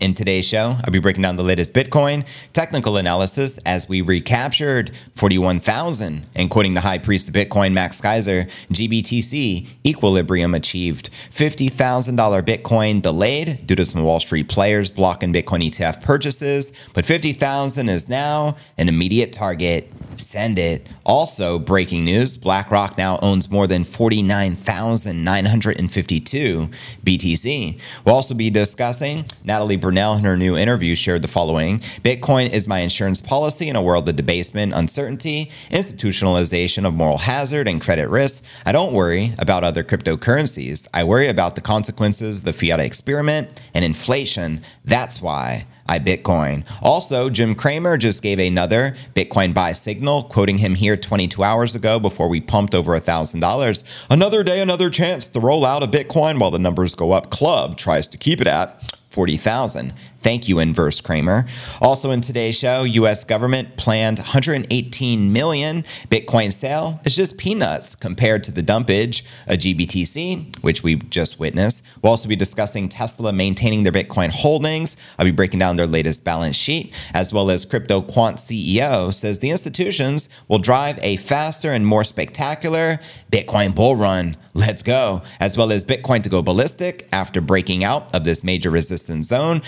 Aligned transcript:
In 0.00 0.14
today's 0.14 0.46
show, 0.46 0.76
I'll 0.82 0.90
be 0.90 0.98
breaking 0.98 1.24
down 1.24 1.36
the 1.36 1.42
latest 1.42 1.74
Bitcoin 1.74 2.26
technical 2.54 2.96
analysis 2.96 3.58
as 3.66 3.86
we 3.86 4.00
recaptured 4.00 4.92
41,000 5.14 6.24
and 6.34 6.48
quoting 6.48 6.72
the 6.72 6.80
high 6.80 6.96
priest 6.96 7.28
of 7.28 7.34
Bitcoin, 7.34 7.74
Max 7.74 8.00
Keiser, 8.00 8.50
GBTC 8.72 9.66
equilibrium 9.84 10.54
achieved. 10.54 11.10
$50,000 11.32 12.16
Bitcoin 12.42 13.02
delayed 13.02 13.66
due 13.66 13.76
to 13.76 13.84
some 13.84 14.02
Wall 14.02 14.20
Street 14.20 14.48
players 14.48 14.88
blocking 14.88 15.34
Bitcoin 15.34 15.68
ETF 15.68 16.00
purchases, 16.00 16.72
but 16.94 17.04
50,000 17.04 17.90
is 17.90 18.08
now 18.08 18.56
an 18.78 18.88
immediate 18.88 19.34
target. 19.34 19.92
Send 20.16 20.58
it. 20.58 20.86
Also, 21.04 21.58
breaking 21.58 22.04
news 22.04 22.38
BlackRock 22.38 22.96
now 22.96 23.18
owns 23.20 23.50
more 23.50 23.66
than 23.66 23.84
49,952 23.84 26.70
BTC. 27.04 27.80
We'll 28.04 28.14
also 28.14 28.34
be 28.34 28.50
discussing 28.50 29.24
Natalie 29.44 29.76
Brunell 29.90 30.18
in 30.18 30.24
her 30.24 30.36
new 30.36 30.56
interview 30.56 30.94
shared 30.94 31.22
the 31.22 31.28
following 31.28 31.80
Bitcoin 31.80 32.48
is 32.48 32.68
my 32.68 32.78
insurance 32.78 33.20
policy 33.20 33.68
in 33.68 33.74
a 33.74 33.82
world 33.82 34.08
of 34.08 34.14
debasement, 34.14 34.72
uncertainty, 34.72 35.50
institutionalization 35.70 36.86
of 36.86 36.94
moral 36.94 37.18
hazard, 37.18 37.66
and 37.66 37.80
credit 37.80 38.08
risk. 38.08 38.44
I 38.64 38.70
don't 38.70 38.92
worry 38.92 39.32
about 39.38 39.64
other 39.64 39.82
cryptocurrencies. 39.82 40.86
I 40.94 41.02
worry 41.02 41.26
about 41.26 41.56
the 41.56 41.60
consequences, 41.60 42.42
the 42.42 42.52
fiat 42.52 42.78
experiment, 42.78 43.60
and 43.74 43.84
inflation. 43.84 44.62
That's 44.84 45.20
why 45.20 45.66
I 45.88 45.98
Bitcoin. 45.98 46.64
Also, 46.80 47.28
Jim 47.28 47.56
Cramer 47.56 47.96
just 47.96 48.22
gave 48.22 48.38
another 48.38 48.94
Bitcoin 49.16 49.52
buy 49.52 49.72
signal, 49.72 50.22
quoting 50.22 50.58
him 50.58 50.76
here 50.76 50.96
22 50.96 51.42
hours 51.42 51.74
ago 51.74 51.98
before 51.98 52.28
we 52.28 52.40
pumped 52.40 52.76
over 52.76 52.96
$1,000. 52.96 54.06
Another 54.08 54.44
day, 54.44 54.60
another 54.60 54.88
chance 54.88 55.28
to 55.28 55.40
roll 55.40 55.64
out 55.64 55.82
a 55.82 55.88
Bitcoin 55.88 56.38
while 56.38 56.52
the 56.52 56.60
numbers 56.60 56.94
go 56.94 57.10
up. 57.10 57.30
Club 57.30 57.76
tries 57.76 58.06
to 58.06 58.16
keep 58.16 58.40
it 58.40 58.46
at 58.46 58.99
40,000. 59.10 59.92
Thank 60.22 60.48
you, 60.48 60.58
Inverse 60.58 61.00
Cramer. 61.00 61.46
Also 61.80 62.10
in 62.10 62.20
today's 62.20 62.54
show, 62.58 62.82
U.S. 62.82 63.24
government 63.24 63.78
planned 63.78 64.18
118 64.18 65.32
million 65.32 65.82
Bitcoin 66.10 66.52
sale. 66.52 67.00
It's 67.04 67.16
just 67.16 67.38
peanuts 67.38 67.94
compared 67.94 68.44
to 68.44 68.52
the 68.52 68.62
dumpage 68.62 69.22
of 69.46 69.56
GBTC, 69.56 70.62
which 70.62 70.82
we 70.82 70.96
just 70.96 71.40
witnessed. 71.40 71.82
We'll 72.02 72.10
also 72.10 72.28
be 72.28 72.36
discussing 72.36 72.90
Tesla 72.90 73.32
maintaining 73.32 73.82
their 73.82 73.92
Bitcoin 73.92 74.28
holdings. 74.28 74.98
I'll 75.18 75.24
be 75.24 75.30
breaking 75.32 75.58
down 75.58 75.76
their 75.76 75.86
latest 75.86 76.22
balance 76.22 76.56
sheet, 76.56 76.94
as 77.14 77.32
well 77.32 77.50
as 77.50 77.64
Crypto 77.64 78.02
Quant 78.02 78.36
CEO 78.36 79.14
says 79.14 79.38
the 79.38 79.50
institutions 79.50 80.28
will 80.48 80.58
drive 80.58 80.98
a 81.00 81.16
faster 81.16 81.70
and 81.72 81.86
more 81.86 82.04
spectacular 82.04 82.98
Bitcoin 83.32 83.74
bull 83.74 83.96
run. 83.96 84.36
Let's 84.52 84.82
go. 84.82 85.22
As 85.38 85.56
well 85.56 85.72
as 85.72 85.84
Bitcoin 85.84 86.22
to 86.24 86.28
go 86.28 86.42
ballistic 86.42 87.08
after 87.10 87.40
breaking 87.40 87.84
out 87.84 88.14
of 88.14 88.24
this 88.24 88.44
major 88.44 88.68
resistance 88.70 89.28
zone, 89.28 89.62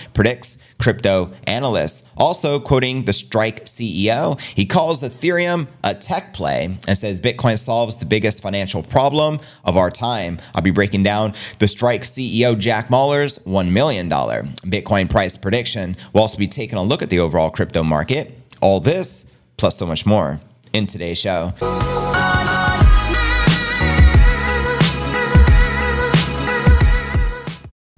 crypto 0.79 1.33
analysts. 1.47 2.05
Also, 2.17 2.59
quoting 2.59 3.05
the 3.05 3.13
Strike 3.13 3.65
CEO, 3.65 4.41
he 4.41 4.67
calls 4.67 5.03
Ethereum 5.03 5.69
a 5.85 5.95
tech 5.95 6.33
play 6.35 6.65
and 6.87 6.99
says 6.99 7.21
Bitcoin 7.21 7.59
solves 7.59 7.97
the 7.97 8.07
biggest 8.07 8.43
financial 8.43 8.83
problem 8.83 9.41
of 9.65 9.77
our 9.77 9.91
time. 9.91 10.39
I'll 10.55 10.63
be 10.63 10.71
breaking 10.71 11.03
down 11.03 11.35
the 11.59 11.69
Strike 11.69 12.03
CEO 12.03 12.59
Jack 12.59 12.89
Mallers' 12.89 13.43
$1 13.45 13.71
million 13.71 14.09
Bitcoin 14.09 15.11
price 15.11 15.37
prediction. 15.37 15.97
We'll 16.13 16.23
also 16.23 16.39
be 16.39 16.49
taking 16.49 16.79
a 16.79 16.83
look 16.83 17.03
at 17.03 17.11
the 17.11 17.19
overall 17.19 17.51
crypto 17.51 17.83
market. 17.83 18.39
All 18.61 18.81
this, 18.81 19.35
plus 19.57 19.77
so 19.77 19.87
much 19.87 20.07
more, 20.07 20.41
in 20.73 20.87
today's 20.87 21.19
show. 21.19 21.53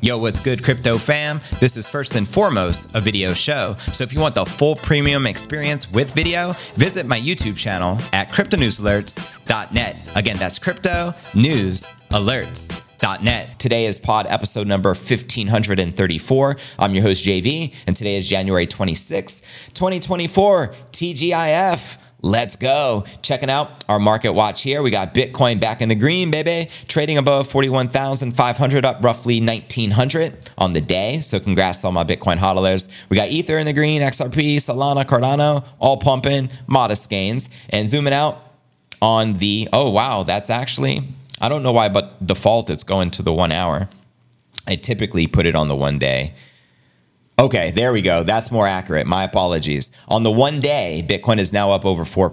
Yo, 0.04 0.18
what's 0.18 0.38
good, 0.38 0.62
crypto 0.62 0.98
fam? 0.98 1.40
This 1.60 1.78
is 1.78 1.88
first 1.88 2.14
and 2.14 2.28
foremost 2.28 2.90
a 2.92 3.00
video 3.00 3.32
show. 3.32 3.74
So 3.90 4.04
if 4.04 4.12
you 4.12 4.20
want 4.20 4.34
the 4.34 4.44
full 4.44 4.76
premium 4.76 5.26
experience 5.26 5.90
with 5.90 6.12
video, 6.12 6.52
visit 6.74 7.06
my 7.06 7.18
YouTube 7.18 7.56
channel 7.56 7.98
at 8.12 8.30
cryptonewsalerts.net. 8.30 9.96
Again, 10.14 10.36
that's 10.36 10.58
crypto 10.58 11.14
news 11.34 11.90
alerts. 12.10 12.78
Net. 13.22 13.58
Today 13.58 13.84
is 13.84 13.98
pod 13.98 14.26
episode 14.30 14.66
number 14.66 14.90
1534. 14.90 16.56
I'm 16.78 16.94
your 16.94 17.02
host, 17.02 17.22
JV, 17.22 17.74
and 17.86 17.94
today 17.94 18.16
is 18.16 18.26
January 18.26 18.66
26, 18.66 19.42
2024, 19.74 20.68
TGIF. 20.90 21.98
Let's 22.24 22.56
go. 22.56 23.04
Checking 23.20 23.50
out 23.50 23.84
our 23.86 23.98
market 23.98 24.32
watch 24.32 24.62
here. 24.62 24.80
We 24.82 24.90
got 24.90 25.12
Bitcoin 25.12 25.60
back 25.60 25.82
in 25.82 25.90
the 25.90 25.94
green, 25.94 26.30
baby. 26.30 26.70
Trading 26.88 27.18
above 27.18 27.48
41,500, 27.48 28.86
up 28.86 29.04
roughly 29.04 29.40
1,900 29.40 30.50
on 30.56 30.72
the 30.72 30.80
day. 30.80 31.18
So 31.20 31.38
congrats 31.38 31.82
to 31.82 31.88
all 31.88 31.92
my 31.92 32.02
Bitcoin 32.02 32.36
hodlers. 32.36 32.88
We 33.10 33.18
got 33.18 33.28
Ether 33.28 33.58
in 33.58 33.66
the 33.66 33.74
green, 33.74 34.00
XRP, 34.00 34.56
Solana, 34.56 35.04
Cardano, 35.04 35.66
all 35.78 35.98
pumping, 35.98 36.48
modest 36.66 37.10
gains. 37.10 37.50
And 37.68 37.90
zooming 37.90 38.14
out 38.14 38.42
on 39.02 39.34
the, 39.34 39.68
oh, 39.74 39.90
wow, 39.90 40.22
that's 40.22 40.48
actually, 40.48 41.02
I 41.42 41.50
don't 41.50 41.62
know 41.62 41.72
why, 41.72 41.90
but 41.90 42.26
default 42.26 42.70
it's 42.70 42.84
going 42.84 43.10
to 43.10 43.22
the 43.22 43.34
one 43.34 43.52
hour. 43.52 43.90
I 44.66 44.76
typically 44.76 45.26
put 45.26 45.44
it 45.44 45.54
on 45.54 45.68
the 45.68 45.76
one 45.76 45.98
day. 45.98 46.32
Okay, 47.36 47.72
there 47.72 47.92
we 47.92 48.00
go. 48.00 48.22
That's 48.22 48.52
more 48.52 48.66
accurate. 48.66 49.08
My 49.08 49.24
apologies. 49.24 49.90
On 50.06 50.22
the 50.22 50.30
one 50.30 50.60
day, 50.60 51.04
Bitcoin 51.08 51.38
is 51.38 51.52
now 51.52 51.72
up 51.72 51.84
over 51.84 52.04
4%, 52.04 52.30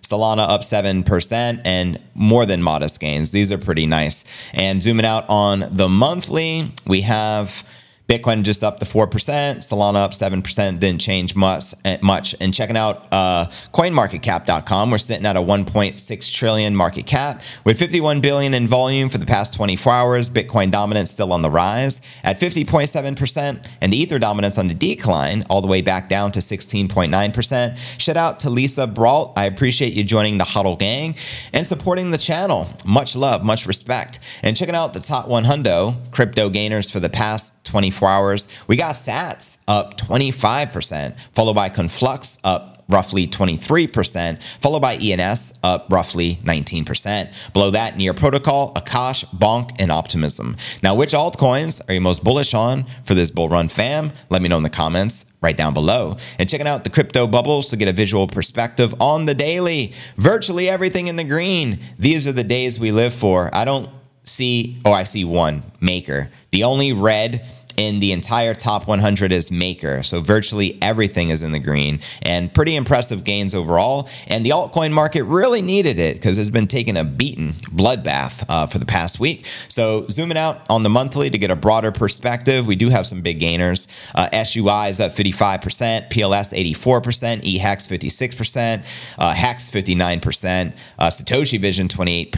Solana 0.00 0.48
up 0.48 0.62
7%, 0.62 1.60
and 1.66 2.02
more 2.14 2.46
than 2.46 2.62
modest 2.62 2.98
gains. 2.98 3.30
These 3.30 3.52
are 3.52 3.58
pretty 3.58 3.84
nice. 3.84 4.24
And 4.54 4.82
zooming 4.82 5.04
out 5.04 5.28
on 5.28 5.64
the 5.70 5.86
monthly, 5.86 6.72
we 6.86 7.02
have 7.02 7.62
Bitcoin 8.08 8.42
just 8.42 8.62
up 8.62 8.78
to 8.80 8.84
4%, 8.84 9.08
Solana 9.08 9.96
up 9.96 10.10
7%, 10.10 10.80
didn't 10.80 11.00
change 11.00 11.34
much. 11.34 11.74
Eh, 11.84 11.98
much. 12.02 12.34
And 12.40 12.52
checking 12.52 12.76
out 12.76 13.06
uh, 13.12 13.46
coinmarketcap.com, 13.72 14.90
we're 14.90 14.98
sitting 14.98 15.24
at 15.24 15.36
a 15.36 15.40
1.6 15.40 16.34
trillion 16.34 16.74
market 16.74 17.06
cap 17.06 17.42
with 17.64 17.78
51 17.78 18.20
billion 18.20 18.54
in 18.54 18.66
volume 18.66 19.08
for 19.08 19.18
the 19.18 19.26
past 19.26 19.54
24 19.54 19.92
hours. 19.92 20.28
Bitcoin 20.28 20.70
dominance 20.70 21.10
still 21.10 21.32
on 21.32 21.42
the 21.42 21.50
rise 21.50 22.00
at 22.24 22.38
50.7%, 22.38 23.68
and 23.80 23.92
the 23.92 23.96
Ether 23.96 24.18
dominance 24.18 24.58
on 24.58 24.68
the 24.68 24.74
decline 24.74 25.44
all 25.48 25.60
the 25.60 25.68
way 25.68 25.80
back 25.80 26.08
down 26.08 26.32
to 26.32 26.40
16.9%. 26.40 27.78
Shout 27.98 28.16
out 28.16 28.40
to 28.40 28.50
Lisa 28.50 28.86
Brault. 28.86 29.32
I 29.36 29.46
appreciate 29.46 29.92
you 29.92 30.04
joining 30.04 30.38
the 30.38 30.44
Hodl 30.44 30.78
Gang 30.78 31.14
and 31.52 31.66
supporting 31.66 32.10
the 32.10 32.18
channel. 32.18 32.68
Much 32.84 33.16
love, 33.16 33.44
much 33.44 33.66
respect. 33.66 34.18
And 34.42 34.56
checking 34.56 34.74
out 34.74 34.92
the 34.92 35.00
top 35.00 35.28
100 35.28 35.62
crypto 36.10 36.50
gainers 36.50 36.90
for 36.90 37.00
the 37.00 37.08
past 37.08 37.64
24 37.64 38.01
24 38.02 38.08
hours, 38.08 38.48
we 38.66 38.76
got 38.76 38.94
Sats 38.94 39.58
up 39.68 39.96
25%, 39.96 41.16
followed 41.34 41.54
by 41.54 41.68
Conflux 41.68 42.38
up 42.42 42.84
roughly 42.88 43.28
23%, 43.28 44.42
followed 44.60 44.80
by 44.80 44.96
ENS 44.96 45.54
up 45.62 45.86
roughly 45.88 46.36
19%. 46.42 47.52
Below 47.52 47.70
that, 47.70 47.96
Near 47.96 48.12
Protocol, 48.12 48.74
Akash, 48.74 49.24
Bonk, 49.26 49.70
and 49.78 49.92
Optimism. 49.92 50.56
Now, 50.82 50.96
which 50.96 51.12
altcoins 51.12 51.80
are 51.88 51.94
you 51.94 52.00
most 52.00 52.24
bullish 52.24 52.54
on 52.54 52.86
for 53.04 53.14
this 53.14 53.30
bull 53.30 53.48
run 53.48 53.68
fam? 53.68 54.12
Let 54.30 54.42
me 54.42 54.48
know 54.48 54.56
in 54.56 54.64
the 54.64 54.70
comments 54.70 55.24
right 55.40 55.56
down 55.56 55.72
below. 55.72 56.16
And 56.40 56.48
checking 56.48 56.66
out 56.66 56.82
the 56.82 56.90
crypto 56.90 57.28
bubbles 57.28 57.68
to 57.68 57.76
get 57.76 57.86
a 57.86 57.92
visual 57.92 58.26
perspective 58.26 58.94
on 59.00 59.26
the 59.26 59.34
daily. 59.34 59.92
Virtually 60.16 60.68
everything 60.68 61.06
in 61.06 61.16
the 61.16 61.24
green. 61.24 61.78
These 62.00 62.26
are 62.26 62.32
the 62.32 62.44
days 62.44 62.80
we 62.80 62.90
live 62.90 63.14
for. 63.14 63.48
I 63.54 63.64
don't 63.64 63.88
see, 64.24 64.80
oh, 64.84 64.92
I 64.92 65.04
see 65.04 65.24
one, 65.24 65.62
Maker. 65.80 66.30
The 66.50 66.64
only 66.64 66.92
red 66.92 67.46
in 67.76 68.00
the 68.00 68.12
entire 68.12 68.54
top 68.54 68.86
100 68.86 69.32
is 69.32 69.50
Maker. 69.50 70.02
So 70.02 70.20
virtually 70.20 70.78
everything 70.82 71.30
is 71.30 71.42
in 71.42 71.52
the 71.52 71.58
green 71.58 72.00
and 72.22 72.52
pretty 72.52 72.76
impressive 72.76 73.24
gains 73.24 73.54
overall. 73.54 74.08
And 74.26 74.44
the 74.44 74.50
altcoin 74.50 74.92
market 74.92 75.24
really 75.24 75.62
needed 75.62 75.98
it 75.98 76.16
because 76.16 76.38
it's 76.38 76.50
been 76.50 76.66
taking 76.66 76.96
a 76.96 77.04
beaten 77.04 77.52
bloodbath 77.52 78.44
uh, 78.48 78.66
for 78.66 78.78
the 78.78 78.86
past 78.86 79.20
week. 79.20 79.46
So 79.68 80.06
zooming 80.08 80.36
out 80.36 80.66
on 80.70 80.82
the 80.82 80.90
monthly 80.90 81.30
to 81.30 81.38
get 81.38 81.50
a 81.50 81.56
broader 81.56 81.92
perspective, 81.92 82.66
we 82.66 82.76
do 82.76 82.88
have 82.88 83.06
some 83.06 83.22
big 83.22 83.38
gainers. 83.38 83.88
Uh, 84.14 84.28
SUI 84.44 84.88
is 84.88 85.00
up 85.00 85.12
55%, 85.12 86.10
PLS 86.10 86.74
84%, 86.76 87.60
EHEX 87.60 87.88
56%, 87.88 88.84
uh, 89.18 89.32
HEX 89.32 89.70
59%, 89.70 90.74
uh, 90.98 91.08
Satoshi 91.08 91.60
Vision 91.60 91.88
28%, 91.88 92.30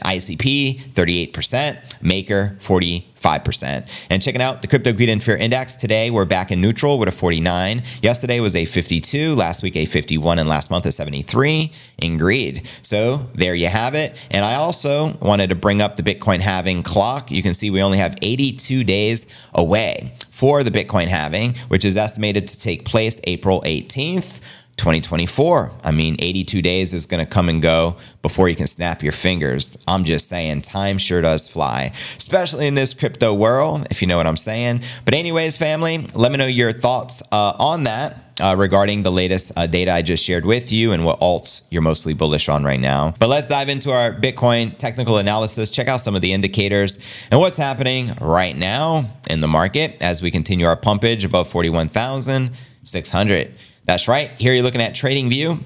ICP 0.00 0.92
38%, 0.92 2.02
Maker 2.02 2.56
40 2.60 3.08
5%. 3.20 3.88
And 4.10 4.22
checking 4.22 4.40
out 4.40 4.60
the 4.60 4.66
Crypto 4.66 4.92
Greed 4.92 5.08
and 5.08 5.22
Fear 5.22 5.36
Index 5.36 5.74
today, 5.76 6.10
we're 6.10 6.24
back 6.24 6.50
in 6.50 6.60
neutral 6.60 6.98
with 6.98 7.08
a 7.08 7.12
49. 7.12 7.82
Yesterday 8.02 8.40
was 8.40 8.54
a 8.54 8.64
52, 8.64 9.34
last 9.34 9.62
week 9.62 9.76
a 9.76 9.86
51, 9.86 10.38
and 10.38 10.48
last 10.48 10.70
month 10.70 10.86
a 10.86 10.92
73 10.92 11.72
in 11.98 12.16
greed. 12.16 12.68
So 12.82 13.28
there 13.34 13.54
you 13.54 13.68
have 13.68 13.94
it. 13.94 14.16
And 14.30 14.44
I 14.44 14.54
also 14.54 15.14
wanted 15.14 15.48
to 15.50 15.56
bring 15.56 15.82
up 15.82 15.96
the 15.96 16.02
Bitcoin 16.02 16.40
halving 16.40 16.82
clock. 16.82 17.30
You 17.30 17.42
can 17.42 17.54
see 17.54 17.70
we 17.70 17.82
only 17.82 17.98
have 17.98 18.16
82 18.22 18.84
days 18.84 19.26
away 19.54 20.14
for 20.30 20.62
the 20.62 20.70
Bitcoin 20.70 21.08
halving, 21.08 21.56
which 21.68 21.84
is 21.84 21.96
estimated 21.96 22.48
to 22.48 22.58
take 22.58 22.84
place 22.84 23.20
April 23.24 23.62
18th. 23.62 24.40
2024. 24.78 25.72
I 25.84 25.90
mean, 25.90 26.16
82 26.18 26.62
days 26.62 26.94
is 26.94 27.04
going 27.04 27.24
to 27.24 27.30
come 27.30 27.48
and 27.48 27.60
go 27.60 27.96
before 28.22 28.48
you 28.48 28.56
can 28.56 28.66
snap 28.66 29.02
your 29.02 29.12
fingers. 29.12 29.76
I'm 29.86 30.04
just 30.04 30.28
saying, 30.28 30.62
time 30.62 30.98
sure 30.98 31.20
does 31.20 31.48
fly, 31.48 31.92
especially 32.16 32.66
in 32.66 32.74
this 32.74 32.94
crypto 32.94 33.34
world, 33.34 33.86
if 33.90 34.00
you 34.00 34.08
know 34.08 34.16
what 34.16 34.26
I'm 34.26 34.36
saying. 34.36 34.82
But, 35.04 35.14
anyways, 35.14 35.58
family, 35.58 36.06
let 36.14 36.32
me 36.32 36.38
know 36.38 36.46
your 36.46 36.72
thoughts 36.72 37.22
uh, 37.30 37.54
on 37.58 37.84
that. 37.84 38.24
Uh, 38.40 38.54
regarding 38.56 39.02
the 39.02 39.10
latest 39.10 39.50
uh, 39.56 39.66
data 39.66 39.92
I 39.92 40.00
just 40.00 40.22
shared 40.22 40.46
with 40.46 40.70
you 40.70 40.92
and 40.92 41.04
what 41.04 41.18
alts 41.18 41.62
you're 41.70 41.82
mostly 41.82 42.14
bullish 42.14 42.48
on 42.48 42.62
right 42.62 42.78
now. 42.78 43.12
But 43.18 43.28
let's 43.28 43.48
dive 43.48 43.68
into 43.68 43.92
our 43.92 44.12
Bitcoin 44.12 44.78
technical 44.78 45.18
analysis, 45.18 45.70
check 45.70 45.88
out 45.88 46.00
some 46.00 46.14
of 46.14 46.22
the 46.22 46.32
indicators 46.32 47.00
and 47.32 47.40
what's 47.40 47.56
happening 47.56 48.12
right 48.20 48.56
now 48.56 49.06
in 49.28 49.40
the 49.40 49.48
market 49.48 50.00
as 50.00 50.22
we 50.22 50.30
continue 50.30 50.66
our 50.66 50.76
pumpage 50.76 51.24
above 51.24 51.48
41,600. 51.48 53.54
That's 53.88 54.06
right. 54.06 54.32
Here 54.32 54.52
you're 54.52 54.62
looking 54.62 54.82
at 54.82 54.92
TradingView. 54.92 55.64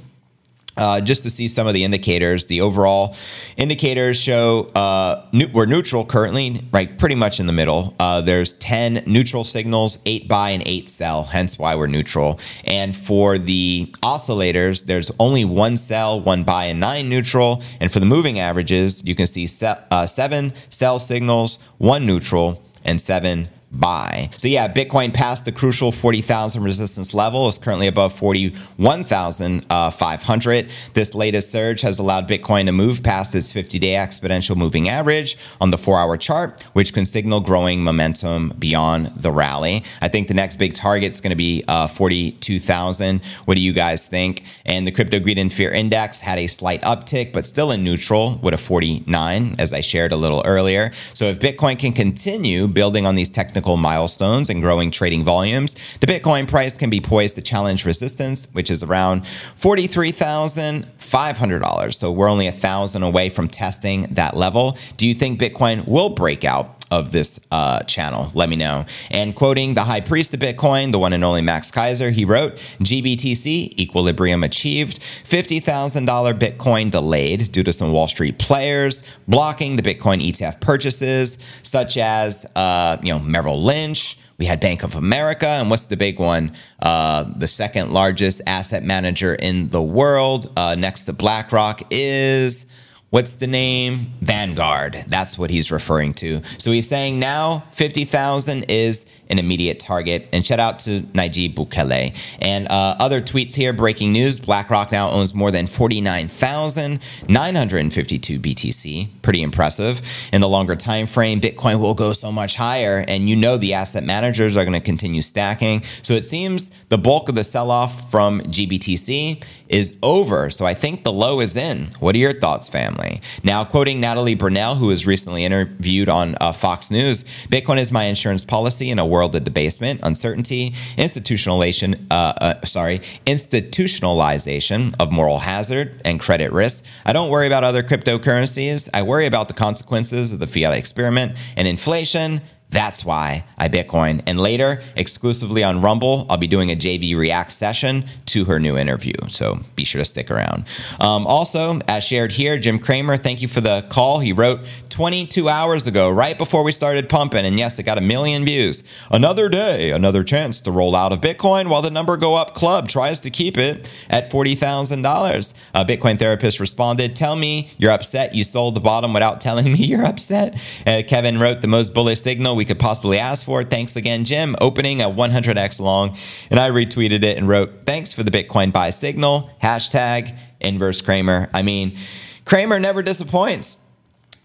Uh, 0.76 1.00
just 1.00 1.24
to 1.24 1.28
see 1.28 1.48
some 1.48 1.66
of 1.66 1.74
the 1.74 1.82
indicators, 1.82 2.46
the 2.46 2.60
overall 2.60 3.16
indicators 3.56 4.16
show 4.16 4.70
uh, 4.76 5.26
we're 5.52 5.66
neutral 5.66 6.04
currently, 6.04 6.64
right? 6.72 6.96
Pretty 6.98 7.16
much 7.16 7.40
in 7.40 7.48
the 7.48 7.52
middle. 7.52 7.96
Uh, 7.98 8.20
there's 8.20 8.54
10 8.54 9.02
neutral 9.06 9.42
signals, 9.42 9.98
eight 10.06 10.28
buy 10.28 10.50
and 10.50 10.62
eight 10.66 10.88
sell, 10.88 11.24
hence 11.24 11.58
why 11.58 11.74
we're 11.74 11.88
neutral. 11.88 12.38
And 12.62 12.96
for 12.96 13.38
the 13.38 13.92
oscillators, 14.04 14.84
there's 14.84 15.10
only 15.18 15.44
one 15.44 15.76
sell, 15.76 16.20
one 16.20 16.44
buy, 16.44 16.66
and 16.66 16.78
nine 16.78 17.08
neutral. 17.08 17.60
And 17.80 17.92
for 17.92 17.98
the 17.98 18.06
moving 18.06 18.38
averages, 18.38 19.04
you 19.04 19.16
can 19.16 19.26
see 19.26 19.48
se- 19.48 19.82
uh, 19.90 20.06
seven 20.06 20.52
sell 20.70 21.00
signals, 21.00 21.58
one 21.78 22.06
neutral, 22.06 22.62
and 22.84 23.00
seven 23.00 23.48
buy. 23.72 24.30
So 24.36 24.48
yeah, 24.48 24.66
Bitcoin 24.68 25.14
passed 25.14 25.44
the 25.44 25.52
crucial 25.52 25.92
40,000 25.92 26.62
resistance 26.62 27.14
level. 27.14 27.48
is 27.48 27.58
currently 27.58 27.86
above 27.86 28.12
41,500. 28.14 30.70
This 30.94 31.14
latest 31.14 31.50
surge 31.50 31.80
has 31.80 31.98
allowed 31.98 32.28
Bitcoin 32.28 32.66
to 32.66 32.72
move 32.72 33.02
past 33.02 33.34
its 33.34 33.52
50-day 33.52 33.94
exponential 33.94 34.56
moving 34.56 34.88
average 34.88 35.36
on 35.60 35.70
the 35.70 35.76
4-hour 35.76 36.16
chart, 36.18 36.62
which 36.74 36.92
can 36.92 37.06
signal 37.06 37.40
growing 37.40 37.82
momentum 37.82 38.50
beyond 38.58 39.06
the 39.08 39.32
rally. 39.32 39.82
I 40.00 40.08
think 40.08 40.28
the 40.28 40.34
next 40.34 40.56
big 40.56 40.74
target 40.74 41.10
is 41.10 41.20
going 41.20 41.30
to 41.30 41.36
be 41.36 41.64
uh, 41.66 41.88
42,000. 41.88 43.24
What 43.46 43.54
do 43.54 43.60
you 43.60 43.72
guys 43.72 44.06
think? 44.06 44.44
And 44.66 44.86
the 44.86 44.92
Crypto 44.92 45.18
Greed 45.18 45.38
and 45.38 45.52
Fear 45.52 45.72
Index 45.72 46.20
had 46.20 46.38
a 46.38 46.46
slight 46.46 46.82
uptick, 46.82 47.32
but 47.32 47.46
still 47.46 47.70
in 47.70 47.82
neutral 47.82 48.38
with 48.42 48.54
a 48.54 48.58
49, 48.58 49.56
as 49.58 49.72
I 49.72 49.80
shared 49.80 50.12
a 50.12 50.16
little 50.16 50.42
earlier. 50.44 50.92
So 51.14 51.26
if 51.26 51.38
Bitcoin 51.38 51.78
can 51.78 51.92
continue 51.92 52.68
building 52.68 53.06
on 53.06 53.14
these 53.14 53.30
technical 53.30 53.61
technical 53.62 53.76
milestones 53.76 54.50
and 54.50 54.60
growing 54.60 54.90
trading 54.90 55.22
volumes, 55.22 55.76
the 56.00 56.06
Bitcoin 56.06 56.48
price 56.48 56.76
can 56.76 56.90
be 56.90 57.00
poised 57.00 57.36
to 57.36 57.42
challenge 57.42 57.86
resistance, 57.86 58.48
which 58.54 58.72
is 58.72 58.82
around 58.82 59.22
$43,500. 59.22 61.94
So 61.94 62.10
we're 62.10 62.28
only 62.28 62.48
a 62.48 62.52
thousand 62.52 63.04
away 63.04 63.28
from 63.28 63.46
testing 63.46 64.12
that 64.14 64.36
level. 64.36 64.76
Do 64.96 65.06
you 65.06 65.14
think 65.14 65.40
Bitcoin 65.40 65.86
will 65.86 66.08
break 66.08 66.44
out 66.44 66.81
of 66.92 67.10
this 67.10 67.40
uh, 67.50 67.80
channel? 67.84 68.30
Let 68.34 68.50
me 68.50 68.56
know. 68.56 68.84
And 69.10 69.34
quoting 69.34 69.72
the 69.72 69.80
high 69.82 70.02
priest 70.02 70.34
of 70.34 70.40
Bitcoin, 70.40 70.92
the 70.92 70.98
one 70.98 71.14
and 71.14 71.24
only 71.24 71.40
Max 71.40 71.70
Keiser, 71.70 72.12
he 72.12 72.26
wrote 72.26 72.56
GBTC 72.80 73.78
equilibrium 73.78 74.44
achieved, 74.44 75.00
$50,000 75.00 76.38
Bitcoin 76.38 76.90
delayed 76.90 77.50
due 77.50 77.62
to 77.62 77.72
some 77.72 77.92
Wall 77.92 78.08
Street 78.08 78.38
players 78.38 79.02
blocking 79.26 79.76
the 79.76 79.82
Bitcoin 79.82 80.22
ETF 80.22 80.60
purchases, 80.60 81.38
such 81.62 81.96
as 81.96 82.44
uh, 82.54 82.98
you 83.02 83.12
know 83.12 83.18
Merrill 83.18 83.62
Lynch. 83.62 84.18
We 84.38 84.46
had 84.46 84.60
Bank 84.60 84.82
of 84.82 84.96
America. 84.96 85.46
And 85.46 85.70
what's 85.70 85.86
the 85.86 85.96
big 85.96 86.18
one? 86.18 86.52
Uh, 86.80 87.24
the 87.36 87.46
second 87.46 87.92
largest 87.92 88.42
asset 88.46 88.82
manager 88.82 89.34
in 89.34 89.68
the 89.68 89.82
world, 89.82 90.52
uh, 90.56 90.74
next 90.74 91.04
to 91.04 91.12
BlackRock, 91.12 91.82
is 91.90 92.66
what's 93.12 93.34
the 93.34 93.46
name? 93.46 94.10
Vanguard. 94.22 95.04
That's 95.06 95.38
what 95.38 95.50
he's 95.50 95.70
referring 95.70 96.14
to. 96.14 96.40
So 96.56 96.72
he's 96.72 96.88
saying 96.88 97.20
now 97.20 97.64
50,000 97.72 98.64
is 98.70 99.04
an 99.28 99.38
immediate 99.38 99.78
target. 99.78 100.30
And 100.32 100.46
shout 100.46 100.60
out 100.60 100.78
to 100.80 101.02
Nayib 101.02 101.54
Bukele. 101.54 102.16
And 102.40 102.66
uh, 102.68 102.96
other 102.98 103.20
tweets 103.20 103.54
here 103.54 103.74
breaking 103.74 104.12
news 104.12 104.40
BlackRock 104.40 104.90
now 104.92 105.10
owns 105.10 105.34
more 105.34 105.50
than 105.50 105.66
49,952 105.66 108.40
BTC. 108.40 109.08
Pretty 109.20 109.42
impressive. 109.42 110.00
In 110.32 110.40
the 110.40 110.48
longer 110.48 110.74
time 110.74 111.06
frame, 111.06 111.38
Bitcoin 111.38 111.80
will 111.80 111.92
go 111.92 112.14
so 112.14 112.32
much 112.32 112.54
higher. 112.54 113.04
And 113.06 113.28
you 113.28 113.36
know 113.36 113.58
the 113.58 113.74
asset 113.74 114.04
managers 114.04 114.56
are 114.56 114.64
going 114.64 114.72
to 114.72 114.80
continue 114.80 115.20
stacking. 115.20 115.82
So 116.02 116.14
it 116.14 116.24
seems 116.24 116.70
the 116.88 116.96
bulk 116.96 117.28
of 117.28 117.34
the 117.34 117.44
sell 117.44 117.70
off 117.70 118.10
from 118.10 118.40
GBTC 118.40 119.44
is 119.72 119.98
over. 120.02 120.50
So 120.50 120.66
I 120.66 120.74
think 120.74 121.02
the 121.02 121.12
low 121.12 121.40
is 121.40 121.56
in. 121.56 121.88
What 121.98 122.14
are 122.14 122.18
your 122.18 122.34
thoughts, 122.34 122.68
family? 122.68 123.22
Now, 123.42 123.64
quoting 123.64 124.00
Natalie 124.00 124.36
Brunell, 124.36 124.76
who 124.76 124.88
was 124.88 125.06
recently 125.06 125.44
interviewed 125.44 126.08
on 126.08 126.36
uh, 126.40 126.52
Fox 126.52 126.90
News 126.90 127.24
Bitcoin 127.48 127.78
is 127.78 127.90
my 127.90 128.04
insurance 128.04 128.44
policy 128.44 128.90
in 128.90 128.98
a 128.98 129.06
world 129.06 129.34
of 129.34 129.44
debasement, 129.44 130.00
uncertainty, 130.02 130.70
institutionalization, 130.96 132.06
uh, 132.10 132.34
uh, 132.40 132.64
sorry, 132.64 133.00
institutionalization 133.26 134.94
of 135.00 135.10
moral 135.10 135.38
hazard 135.38 136.00
and 136.04 136.20
credit 136.20 136.52
risk. 136.52 136.84
I 137.06 137.14
don't 137.14 137.30
worry 137.30 137.46
about 137.46 137.64
other 137.64 137.82
cryptocurrencies. 137.82 138.90
I 138.92 139.02
worry 139.02 139.26
about 139.26 139.48
the 139.48 139.54
consequences 139.54 140.32
of 140.32 140.38
the 140.38 140.46
fiat 140.46 140.76
experiment 140.76 141.36
and 141.56 141.66
inflation 141.66 142.42
that's 142.72 143.04
why 143.04 143.44
I 143.58 143.68
Bitcoin. 143.68 144.22
And 144.26 144.40
later, 144.40 144.82
exclusively 144.96 145.62
on 145.62 145.82
Rumble, 145.82 146.26
I'll 146.28 146.38
be 146.38 146.46
doing 146.46 146.70
a 146.70 146.74
JV 146.74 147.16
React 147.16 147.52
session 147.52 148.04
to 148.26 148.46
her 148.46 148.58
new 148.58 148.76
interview. 148.76 149.12
So 149.28 149.60
be 149.76 149.84
sure 149.84 150.00
to 150.00 150.04
stick 150.04 150.30
around. 150.30 150.66
Um, 150.98 151.26
also, 151.26 151.78
as 151.86 152.02
shared 152.02 152.32
here, 152.32 152.58
Jim 152.58 152.78
Cramer, 152.78 153.16
thank 153.16 153.42
you 153.42 153.48
for 153.48 153.60
the 153.60 153.86
call. 153.90 154.20
He 154.20 154.32
wrote 154.32 154.60
22 154.88 155.48
hours 155.48 155.86
ago, 155.86 156.10
right 156.10 156.36
before 156.36 156.64
we 156.64 156.72
started 156.72 157.08
pumping. 157.08 157.44
And 157.44 157.58
yes, 157.58 157.78
it 157.78 157.82
got 157.84 157.98
a 157.98 158.02
million 158.02 158.44
views. 158.44 158.82
Another 159.10 159.48
day, 159.48 159.90
another 159.90 160.24
chance 160.24 160.60
to 160.62 160.72
roll 160.72 160.96
out 160.96 161.12
of 161.12 161.20
Bitcoin 161.20 161.68
while 161.68 161.82
the 161.82 161.90
number 161.90 162.16
go 162.16 162.34
up 162.34 162.54
club 162.54 162.88
tries 162.88 163.20
to 163.20 163.30
keep 163.30 163.58
it 163.58 163.90
at 164.08 164.30
$40,000. 164.30 165.54
A 165.74 165.84
Bitcoin 165.84 166.18
therapist 166.18 166.58
responded, 166.58 167.14
Tell 167.14 167.36
me 167.36 167.70
you're 167.76 167.90
upset 167.90 168.34
you 168.34 168.44
sold 168.44 168.74
the 168.74 168.80
bottom 168.80 169.12
without 169.12 169.40
telling 169.40 169.72
me 169.72 169.78
you're 169.84 170.04
upset. 170.04 170.58
Uh, 170.86 171.02
Kevin 171.06 171.38
wrote, 171.38 171.60
The 171.60 171.68
most 171.68 171.92
bullish 171.92 172.20
signal 172.20 172.56
we 172.62 172.66
could 172.66 172.78
possibly 172.78 173.18
ask 173.18 173.44
for. 173.44 173.64
Thanks 173.64 173.96
again, 173.96 174.24
Jim. 174.24 174.54
Opening 174.60 175.02
a 175.02 175.06
100x 175.06 175.80
long. 175.80 176.16
And 176.48 176.60
I 176.60 176.70
retweeted 176.70 177.24
it 177.24 177.36
and 177.36 177.48
wrote, 177.48 177.86
thanks 177.86 178.12
for 178.12 178.22
the 178.22 178.30
Bitcoin 178.30 178.72
buy 178.72 178.90
signal. 178.90 179.50
Hashtag 179.60 180.38
inverse 180.60 181.00
Cramer. 181.00 181.50
I 181.52 181.62
mean, 181.62 181.96
Cramer 182.44 182.78
never 182.78 183.02
disappoints 183.02 183.78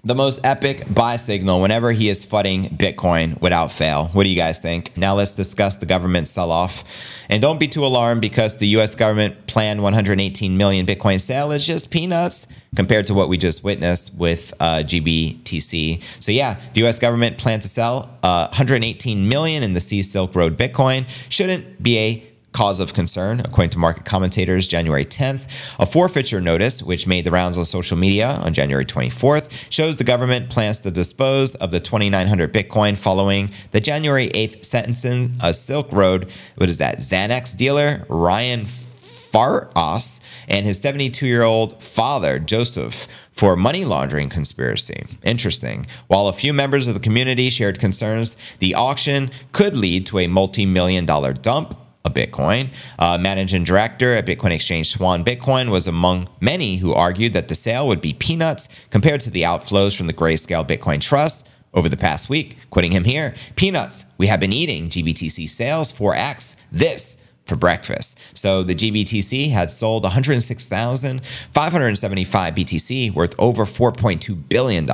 the 0.04 0.16
most 0.16 0.40
epic 0.44 0.84
buy 0.94 1.18
signal 1.18 1.60
whenever 1.62 1.92
he 1.92 2.08
is 2.08 2.26
fudding 2.26 2.70
Bitcoin 2.70 3.40
without 3.42 3.72
fail. 3.72 4.08
What 4.14 4.24
do 4.24 4.30
you 4.30 4.36
guys 4.36 4.60
think? 4.60 4.96
Now 4.96 5.16
let's 5.16 5.36
discuss 5.36 5.76
the 5.76 5.86
government 5.86 6.28
sell 6.28 6.52
off. 6.52 6.84
And 7.30 7.42
don't 7.42 7.60
be 7.60 7.68
too 7.68 7.84
alarmed 7.84 8.22
because 8.22 8.58
the 8.58 8.68
US 8.78 8.96
government 8.96 9.48
planned 9.48 9.82
118 9.82 10.56
million 10.56 10.86
Bitcoin 10.86 11.20
sale 11.20 11.52
is 11.52 11.66
just 11.66 11.90
peanuts 11.90 12.48
compared 12.76 13.08
to 13.08 13.14
what 13.14 13.28
we 13.28 13.38
just 13.38 13.64
witnessed 13.64 14.14
with 14.14 14.54
uh, 14.60 14.84
GBTC. 14.86 16.04
So 16.20 16.32
yeah, 16.32 16.60
the 16.74 16.86
US 16.86 17.00
government 17.00 17.38
planned 17.38 17.64
to 17.64 17.68
sell 17.68 18.18
uh, 18.24 18.48
118 18.48 19.28
million 19.28 19.64
in 19.64 19.74
the 19.74 19.82
Sea 19.82 20.04
Silk 20.04 20.36
Road 20.36 20.58
Bitcoin. 20.58 21.06
Shouldn't 21.30 21.82
be 21.82 21.98
a 21.98 22.37
cause 22.52 22.80
of 22.80 22.94
concern, 22.94 23.40
according 23.40 23.70
to 23.72 23.80
market 23.80 24.06
commentators, 24.06 24.68
January 24.68 25.06
10th. 25.06 25.76
A 25.80 25.86
forfeiture 25.86 26.42
notice, 26.42 26.82
which 26.82 27.06
made 27.06 27.26
the 27.26 27.32
rounds 27.32 27.58
on 27.58 27.66
social 27.66 27.98
media 27.98 28.28
on 28.44 28.54
January 28.54 28.86
24th, 28.86 29.72
shows 29.72 29.98
the 29.98 30.04
government 30.04 30.50
plans 30.50 30.82
to 30.82 30.92
dispose 30.92 31.56
of 31.56 31.72
the 31.72 31.80
2,900 31.80 32.52
Bitcoin 32.54 32.98
following 32.98 33.52
the 33.72 33.80
January 33.80 34.30
8th 34.30 34.66
sentencing 34.66 35.34
of 35.42 35.56
Silk 35.56 35.92
Road, 35.92 36.32
what 36.56 36.70
is 36.70 36.78
that, 36.80 36.98
Xanax 36.98 37.56
dealer, 37.56 38.06
Ryan 38.10 38.66
Farace, 38.66 40.20
and 40.48 40.66
his 40.66 40.80
72 40.80 41.28
year 41.28 41.44
old 41.44 41.84
father, 41.84 42.40
Joseph, 42.40 43.08
for 43.32 43.56
money 43.56 43.86
laundering 43.86 44.30
conspiracy. 44.30 45.06
Interesting. 45.24 45.86
While 46.08 46.28
a 46.28 46.34
few 46.34 46.54
members 46.54 46.88
of 46.88 46.96
the 46.96 47.00
community 47.00 47.50
shared 47.50 47.80
concerns, 47.80 48.36
the 48.60 48.74
auction 48.74 49.30
could 49.52 49.76
lead 49.76 50.06
to 50.08 50.20
a 50.20 50.28
multi 50.28 50.66
million 50.66 51.06
dollar 51.06 51.34
dump 51.34 51.78
a 52.08 52.10
Bitcoin. 52.10 52.70
Uh, 52.98 53.18
managing 53.20 53.64
director 53.64 54.14
at 54.14 54.26
Bitcoin 54.26 54.52
exchange 54.52 54.90
Swan 54.90 55.24
Bitcoin 55.24 55.70
was 55.70 55.86
among 55.86 56.28
many 56.42 56.78
who 56.78 56.94
argued 56.94 57.34
that 57.34 57.50
the 57.50 57.56
sale 57.56 57.88
would 57.88 58.02
be 58.02 58.14
peanuts 58.14 58.68
compared 58.90 59.22
to 59.22 59.30
the 59.30 59.44
outflows 59.44 59.96
from 59.96 60.08
the 60.08 60.14
Grayscale 60.14 60.68
Bitcoin 60.68 61.00
Trust 61.00 61.50
over 61.74 61.90
the 61.90 61.98
past 61.98 62.30
week. 62.30 62.58
Quoting 62.70 62.92
him 62.92 63.04
here, 63.04 63.36
peanuts. 63.56 64.06
We 64.18 64.28
have 64.28 64.40
been 64.40 64.54
eating 64.54 64.90
GBTC 64.90 65.48
sales 65.48 65.94
4x. 65.94 66.56
This 66.72 67.18
for 67.48 67.56
breakfast. 67.56 68.20
So 68.34 68.64
the 68.64 68.76
GBTC 68.76 69.52
had 69.52 69.72
sold 69.72 70.04
106,575 70.04 72.54
BTC 72.54 73.14
worth 73.14 73.34
over 73.40 73.64
$4.2 73.66 74.50
billion 74.50 74.88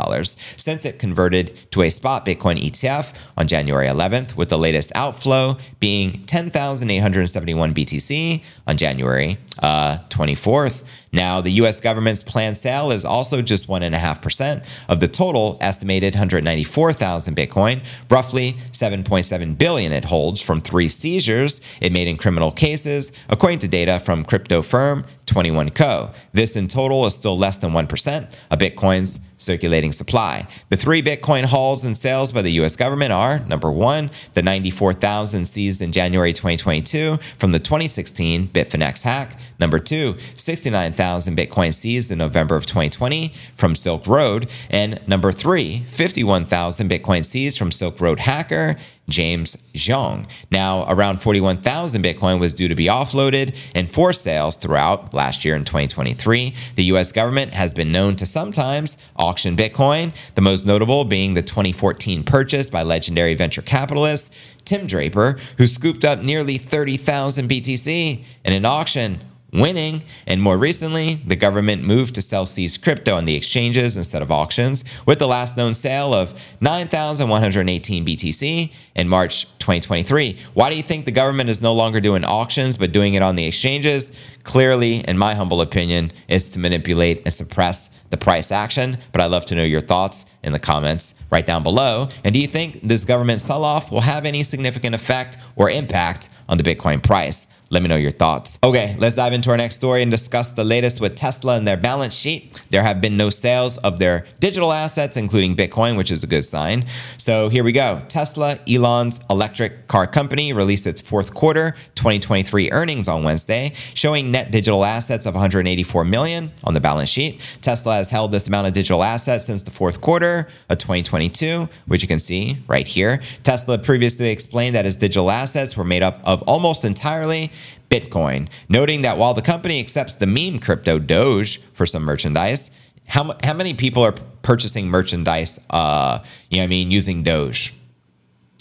since 0.58 0.86
it 0.86 1.00
converted 1.00 1.60
to 1.72 1.82
a 1.82 1.90
spot 1.90 2.26
Bitcoin 2.26 2.64
ETF 2.64 3.16
on 3.38 3.48
January 3.48 3.88
11th, 3.88 4.36
with 4.36 4.50
the 4.50 4.58
latest 4.58 4.92
outflow 4.96 5.58
being 5.80 6.12
10,871 6.26 7.74
BTC 7.74 8.44
on 8.68 8.78
January 8.78 9.38
uh, 9.60 10.00
24th. 10.10 10.84
Now, 11.12 11.42
the 11.42 11.52
US 11.52 11.80
government's 11.80 12.24
planned 12.24 12.58
sale 12.58 12.92
is 12.92 13.06
also 13.06 13.42
just 13.42 13.68
1.5% 13.68 14.68
of 14.90 15.00
the 15.00 15.08
total 15.08 15.58
estimated 15.62 16.16
194,000 16.16 17.36
Bitcoin, 17.36 17.86
roughly 18.10 18.54
7.7 18.72 19.58
billion 19.58 19.92
it 19.92 20.06
holds 20.06 20.42
from 20.42 20.62
three 20.62 20.88
seizures 20.88 21.62
it 21.82 21.92
made 21.92 22.08
in 22.08 22.18
criminal 22.18 22.52
cases, 22.52 23.12
according 23.30 23.60
to 23.60 23.68
data 23.68 24.00
from 24.00 24.26
crypto 24.26 24.62
firm 24.62 25.06
21Co. 25.26 26.14
This 26.34 26.56
in 26.56 26.68
total 26.68 27.06
is 27.06 27.16
still 27.16 27.38
less 27.38 27.58
than 27.58 27.72
1% 27.72 28.38
of 28.52 28.60
Bitcoin's 28.60 29.20
circulating 29.38 29.92
supply. 29.92 30.48
The 30.70 30.78
three 30.78 31.02
Bitcoin 31.02 31.46
hauls 31.46 31.84
and 31.84 31.98
sales 31.98 32.32
by 32.32 32.42
the 32.42 32.52
US 32.64 32.76
government 32.76 33.12
are 33.12 33.40
number 33.40 33.72
one, 33.72 34.10
the 34.34 34.42
94,000 34.42 35.46
seized 35.46 35.82
in 35.82 35.92
January 35.92 36.34
2022 36.34 37.18
from 37.38 37.52
the 37.52 37.60
2016 37.60 38.48
Bitfinex 38.50 39.04
hack. 39.04 39.38
Number 39.60 39.80
two, 39.80 40.16
69,000 40.38 41.38
Bitcoin 41.38 41.74
seized 41.74 42.12
in 42.12 42.18
November 42.18 42.56
of 42.56 42.66
2020 42.66 43.34
from 43.56 43.76
Silk 43.76 44.08
Road. 44.08 44.50
And 44.70 45.06
number 45.08 45.32
three, 45.32 45.84
51,000 45.88 46.90
Bitcoin 46.90 47.26
seized 47.26 47.58
from 47.58 47.72
Silk 47.72 48.00
Road 48.00 48.20
hacker 48.20 48.78
James 49.10 49.58
Zhong. 49.74 50.26
Now, 50.50 50.86
around 50.90 51.22
41,000 51.22 52.04
Bitcoin 52.04 52.40
was 52.40 52.54
due 52.54 52.68
to 52.68 52.76
be 52.76 52.86
offloaded 52.86 53.56
and 53.76 53.90
forced 53.90 54.22
sales 54.22 54.56
throughout 54.56 55.14
last 55.14 55.44
year 55.44 55.56
in 55.56 55.66
2023. 55.66 56.54
The 56.76 56.84
US 56.86 57.12
government 57.12 57.54
has 57.54 57.74
been 57.74 57.92
known 57.92 58.16
to 58.18 58.26
sometimes 58.26 58.98
auction 59.16 59.58
Bitcoin, 59.58 60.16
the 60.36 60.42
most 60.42 60.66
notable 60.66 61.06
being 61.06 61.34
the 61.34 61.44
2014 61.44 62.24
purchase 62.24 62.70
by 62.70 62.84
legendary 62.84 63.34
venture 63.34 63.62
capitalist 63.62 64.34
Tim 64.66 64.88
Draper, 64.88 65.38
who 65.58 65.68
scooped 65.68 66.06
up 66.06 66.24
nearly 66.24 66.58
30,000 66.58 67.50
BTC 67.50 68.24
in 68.46 68.54
an 68.54 68.66
auction 68.66 69.20
winning. 69.54 70.04
And 70.28 70.42
more 70.42 70.58
recently, 70.58 71.16
the 71.26 71.36
government 71.36 71.84
moved 71.84 72.16
to 72.16 72.22
sell 72.22 72.46
seized 72.46 72.84
crypto 72.84 73.16
on 73.16 73.26
the 73.26 73.36
exchanges 73.36 73.98
instead 73.98 74.22
of 74.22 74.32
auctions, 74.32 74.84
with 75.06 75.20
the 75.20 75.28
last 75.28 75.58
known 75.58 75.74
sale 75.74 76.14
of 76.14 76.34
9,118 76.62 78.06
BTC 78.06 78.74
in 78.96 79.10
March 79.10 79.44
2023. 79.60 80.38
Why 80.54 80.70
do 80.70 80.76
you 80.76 80.84
think 80.84 81.06
the 81.06 81.12
government 81.12 81.50
is 81.50 81.62
no 81.62 81.74
longer 81.74 82.00
doing 82.00 82.26
auctions 82.26 82.78
but 82.78 82.92
doing 82.92 83.14
it 83.14 83.22
on 83.22 83.36
the 83.36 83.46
exchanges? 83.46 84.12
Clearly, 84.44 84.98
in 85.08 85.18
my 85.18 85.36
humble 85.36 85.62
opinion, 85.62 86.12
is 86.28 86.50
to 86.50 86.60
manipulate 86.60 87.22
and 87.24 87.34
suppress 87.34 87.90
the 88.14 88.18
price 88.18 88.52
action. 88.52 88.98
But 89.12 89.22
I'd 89.22 89.32
love 89.32 89.46
to 89.48 89.56
know 89.56 89.64
your 89.64 89.82
thoughts 89.82 90.28
in 90.44 90.54
the 90.54 90.60
comments 90.60 91.16
right 91.32 91.46
down 91.46 91.64
below. 91.64 92.10
And 92.24 92.32
do 92.32 92.40
you 92.40 92.48
think 92.48 92.80
this 92.84 93.06
government 93.06 93.42
sell 93.42 93.66
off 93.66 93.92
will 93.92 94.02
have 94.02 94.26
any 94.26 94.44
significant 94.44 94.94
effect 94.94 95.40
or 95.56 95.70
impact 95.70 96.30
on 96.48 96.58
the 96.58 96.64
Bitcoin 96.64 97.02
price? 97.04 97.48
Let 97.74 97.82
me 97.82 97.90
know 97.90 97.96
your 97.96 98.12
thoughts. 98.12 98.60
Okay, 98.64 98.96
let's 99.00 99.16
dive 99.16 99.34
into 99.34 99.50
our 99.50 99.58
next 99.58 99.78
story 99.78 100.04
and 100.04 100.12
discuss 100.12 100.52
the 100.52 100.64
latest 100.64 101.02
with 101.02 101.16
Tesla 101.16 101.58
and 101.58 101.68
their 101.68 101.76
balance 101.76 102.14
sheet. 102.14 102.62
There 102.70 102.84
have 102.84 103.02
been 103.02 103.18
no 103.18 103.32
sales 103.32 103.80
of 103.80 103.98
their 103.98 104.28
digital 104.40 104.72
assets, 104.72 105.18
including 105.18 105.56
Bitcoin, 105.56 105.98
which 105.98 106.12
is 106.12 106.24
a 106.24 106.28
good 106.28 106.46
sign. 106.46 106.86
So 107.18 107.50
here 107.50 107.64
we 107.64 107.72
go. 107.72 108.04
Tesla, 108.10 108.60
Elon's 108.70 109.22
electric 109.28 109.88
car 109.88 110.06
company, 110.06 110.54
released 110.54 110.86
its 110.86 111.02
fourth 111.02 111.34
quarter 111.34 111.72
2023 111.96 112.70
earnings 112.72 113.08
on 113.08 113.24
Wednesday, 113.24 113.74
showing 113.96 114.30
net 114.30 114.52
digital 114.52 114.86
assets 114.86 115.26
of 115.26 115.34
184 115.34 116.06
million 116.06 116.52
on 116.64 116.76
the 116.76 116.80
balance 116.80 117.10
sheet. 117.10 117.42
Tesla 117.62 117.98
has 118.04 118.12
held 118.12 118.34
this 118.34 118.48
amount 118.48 118.68
of 118.68 118.74
digital 118.74 119.02
assets 119.02 119.46
since 119.46 119.62
the 119.62 119.72
fourth 119.72 120.02
quarter 120.02 120.48
of 120.68 120.78
2022, 120.78 121.70
which 121.88 122.02
you 122.02 122.08
can 122.08 122.20
see 122.20 122.58
right 122.68 122.86
here. 122.86 123.22
Tesla 123.44 123.78
previously 123.78 124.30
explained 124.30 124.76
that 124.76 124.86
its 124.86 124.98
digital 124.98 125.32
assets 125.32 125.78
were 125.78 125.86
made 125.86 126.04
up 126.04 126.20
of 126.26 126.42
almost 126.42 126.84
entirely 126.84 127.50
Bitcoin, 127.90 128.50
noting 128.68 129.04
that 129.04 129.18
while 129.18 129.34
the 129.34 129.42
company 129.42 129.80
accepts 129.80 130.18
the 130.18 130.28
meme 130.28 130.60
crypto 130.60 131.00
Doge 131.00 131.62
for 131.72 131.86
some 131.86 132.04
merchandise, 132.04 132.72
how, 133.08 133.38
how 133.42 133.54
many 133.54 133.74
people 133.74 134.04
are 134.04 134.14
purchasing 134.42 134.90
merchandise, 134.90 135.62
uh, 135.70 136.20
you 136.50 136.58
know 136.58 136.64
I 136.66 136.68
mean, 136.68 136.92
using 136.92 137.24
Doge? 137.24 137.74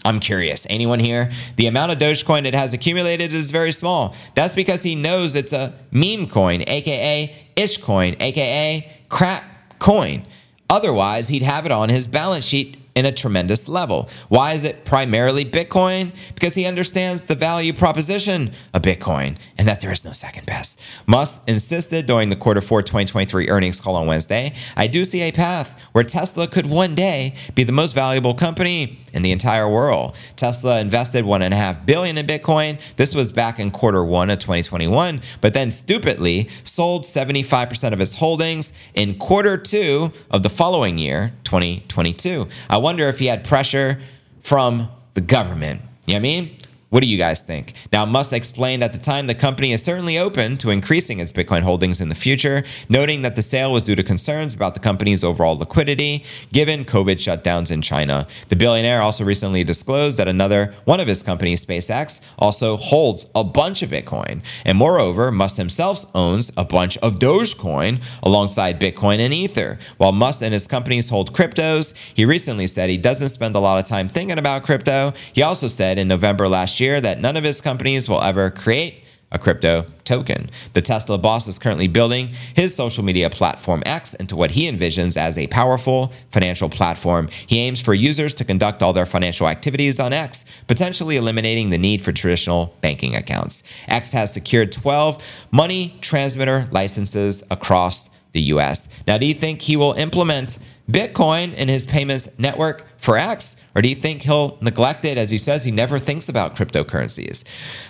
I'm 0.05 0.21
curious. 0.21 0.67
Anyone 0.69 0.99
here? 0.99 1.31
The 1.57 1.67
amount 1.67 1.93
of 1.93 1.99
Dogecoin 1.99 2.45
it 2.45 2.55
has 2.55 2.73
accumulated 2.73 3.33
is 3.33 3.51
very 3.51 3.73
small. 3.73 4.15
That's 4.35 4.53
because 4.53 4.83
he 4.83 4.95
knows 4.95 5.35
it's 5.35 5.53
a 5.53 5.75
meme 5.91 6.27
coin, 6.27 6.65
aka 6.67 7.35
ish 7.57 7.79
coin, 7.79 8.17
aka 8.21 8.91
crap 9.13 9.45
coin. 9.79 10.25
Otherwise, 10.71 11.29
he'd 11.29 11.43
have 11.43 11.67
it 11.67 11.71
on 11.71 11.91
his 11.91 12.07
balance 12.07 12.47
sheet 12.47 12.79
in 12.95 13.05
a 13.05 13.13
tremendous 13.13 13.69
level. 13.69 14.09
Why 14.29 14.53
is 14.55 14.65
it 14.65 14.87
primarily 14.87 15.45
Bitcoin? 15.45 16.15
Because 16.35 16.55
he 16.55 16.65
understands 16.65 17.25
the 17.25 17.35
value 17.35 17.75
proposition 17.75 18.53
of 18.73 18.83
Bitcoin 18.83 19.37
and 19.59 19.69
that 19.69 19.81
there 19.81 19.93
is 19.93 20.05
no 20.05 20.13
second 20.13 20.47
best. 20.47 20.81
Musk 21.07 21.43
insisted 21.47 22.07
during 22.07 22.31
the 22.31 22.37
quarter 22.37 22.61
four 22.61 22.83
2023 22.83 23.49
earnings 23.49 23.81
call 23.81 23.97
on 23.97 24.07
Wednesday 24.07 24.55
I 24.77 24.87
do 24.87 25.05
see 25.05 25.21
a 25.23 25.33
path 25.33 25.79
where 25.93 26.05
Tesla 26.05 26.47
could 26.47 26.67
one 26.67 26.95
day 26.95 27.35
be 27.55 27.65
the 27.65 27.73
most 27.73 27.95
valuable 27.95 28.35
company 28.35 28.99
in 29.13 29.23
the 29.23 29.33
entire 29.33 29.69
world. 29.69 30.17
Tesla 30.37 30.81
invested 30.81 31.25
one 31.25 31.43
and 31.43 31.53
a 31.53 31.57
half 31.57 31.85
billion 31.85 32.19
in 32.19 32.27
Bitcoin. 32.27 32.81
This 32.97 33.15
was 33.15 33.33
back 33.33 33.59
in 33.59 33.71
quarter 33.71 34.05
one 34.05 34.31
of 34.31 34.39
2021, 34.39 35.21
but 35.41 35.55
then 35.55 35.71
stupidly 35.71 36.49
sold 36.65 37.05
75% 37.05 37.93
of 37.93 38.01
its 38.01 38.17
holdings 38.17 38.73
in 38.95 39.19
quarter 39.19 39.57
two 39.57 40.13
of 40.31 40.43
the 40.43 40.51
following 40.51 40.99
year, 40.99 41.33
2022. 41.45 42.49
I 42.69 42.79
wonder 42.79 43.09
if 43.09 43.19
he 43.19 43.27
had 43.27 43.45
pressure 43.45 44.01
from 44.41 44.89
the 45.15 45.21
government. 45.21 45.83
You 46.07 46.15
know 46.15 46.17
what 46.17 46.19
I 46.19 46.21
mean? 46.21 46.57
What 46.93 47.03
do 47.03 47.09
you 47.09 47.17
guys 47.17 47.41
think? 47.41 47.73
Now, 47.91 48.05
Musk 48.05 48.35
explained 48.35 48.85
at 48.85 48.93
the 48.93 48.99
time 48.99 49.27
the 49.27 49.35
company 49.35 49.73
is 49.73 49.83
certainly 49.83 50.19
open 50.19 50.59
to 50.59 50.69
increasing 50.69 51.21
its 51.21 51.33
Bitcoin 51.33 51.63
holdings 51.63 52.03
in 52.03 52.11
the 52.11 52.15
future, 52.15 52.65
noting 52.91 53.23
that 53.23 53.35
the 53.35 53.41
sale 53.41 53.73
was 53.73 53.85
due 53.85 53.95
to 53.95 54.03
concerns 54.03 54.55
about 54.55 54.75
the 54.75 54.81
company's 54.81 55.25
overall 55.25 55.57
liquidity 55.57 56.23
given 56.53 56.85
COVID 56.85 57.17
shutdowns 57.17 57.71
in 57.71 57.81
China. 57.81 58.27
The 58.51 58.57
billionaire 58.57 59.01
also 59.01 59.25
recently 59.25 59.65
disclosed 59.65 60.19
that 60.19 60.29
another 60.29 60.75
one 60.85 61.01
of 61.01 61.07
his 61.07 61.23
companies, 61.23 61.65
SpaceX, 61.65 62.21
also 62.39 62.77
holds 62.77 63.27
a 63.35 63.43
bunch 63.43 63.83
of 63.83 63.89
Bitcoin. 63.89 64.45
And 64.67 64.77
moreover, 64.77 65.33
Musk 65.33 65.57
himself 65.57 66.05
owns 66.15 66.53
a 66.59 66.65
bunch 66.67 66.99
of 66.99 67.15
Dogecoin 67.15 68.05
alongside 68.23 68.79
Bitcoin 68.79 69.19
and 69.19 69.33
Ether. 69.33 69.79
While 69.97 70.13
Musk 70.13 70.43
and 70.43 70.53
his 70.53 70.67
companies 70.67 71.09
hold 71.09 71.33
cryptos, 71.33 71.95
he 72.13 72.27
recently 72.27 72.67
said 72.67 72.91
he 72.91 72.99
doesn't 72.99 73.31
spend 73.31 73.57
a 73.57 73.61
lot 73.61 73.83
of 73.83 73.87
time 73.87 74.11
thinking 74.11 74.37
about 74.37 74.63
crypto. 74.63 75.15
He 75.33 75.43
also 75.43 75.69
said 75.69 75.99
in 75.99 76.07
November 76.07 76.49
last 76.49 76.81
year, 76.81 76.82
year 76.83 77.01
that 77.01 77.21
none 77.21 77.37
of 77.37 77.45
his 77.45 77.61
companies 77.61 78.09
will 78.09 78.23
ever 78.23 78.51
create 78.51 79.05
a 79.33 79.39
crypto 79.39 79.87
token. 80.05 80.51
The 80.75 80.83
Tesla 80.83 81.19
boss 81.19 81.49
is 81.49 81.59
currently 81.59 81.89
building 81.89 82.33
his 82.55 82.75
social 82.75 83.03
media 83.03 83.31
platform 83.31 83.83
X 83.87 84.15
into 84.15 84.37
what 84.37 84.53
he 84.53 84.71
envisions 84.71 85.17
as 85.17 85.39
a 85.39 85.47
powerful 85.47 86.13
financial 86.31 86.69
platform. 86.69 87.29
He 87.47 87.59
aims 87.59 87.81
for 87.81 87.95
users 87.95 88.35
to 88.35 88.45
conduct 88.45 88.83
all 88.83 88.93
their 88.93 89.07
financial 89.07 89.49
activities 89.49 89.99
on 89.99 90.13
X, 90.13 90.45
potentially 90.67 91.17
eliminating 91.17 91.71
the 91.71 91.79
need 91.79 92.03
for 92.03 92.13
traditional 92.13 92.77
banking 92.83 93.17
accounts. 93.17 93.63
X 93.89 94.13
has 94.13 94.33
secured 94.35 94.71
12 94.71 95.25
money 95.51 95.97
transmitter 96.03 96.69
licenses 96.71 97.43
across 97.51 98.11
the 98.33 98.41
US. 98.43 98.89
Now, 99.07 99.19
do 99.19 99.27
you 99.27 99.35
think 99.35 99.63
he 99.63 99.77
will 99.77 99.93
implement 99.93 100.59
Bitcoin 100.91 101.55
in 101.55 101.69
his 101.69 101.87
payments 101.87 102.29
network 102.39 102.87
for 102.97 103.17
X? 103.17 103.57
Or 103.75 103.83
do 103.83 103.89
you 103.89 103.95
think 103.95 104.23
he'll 104.23 104.59
neglect 104.61 105.05
it 105.05 105.19
as 105.19 105.31
he 105.31 105.39
says 105.39 105.65
he 105.65 105.71
never 105.71 105.99
thinks 105.99 106.29
about 106.29 106.57
cryptocurrencies? 106.57 107.45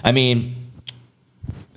I 0.04 0.12
mean, 0.12 0.56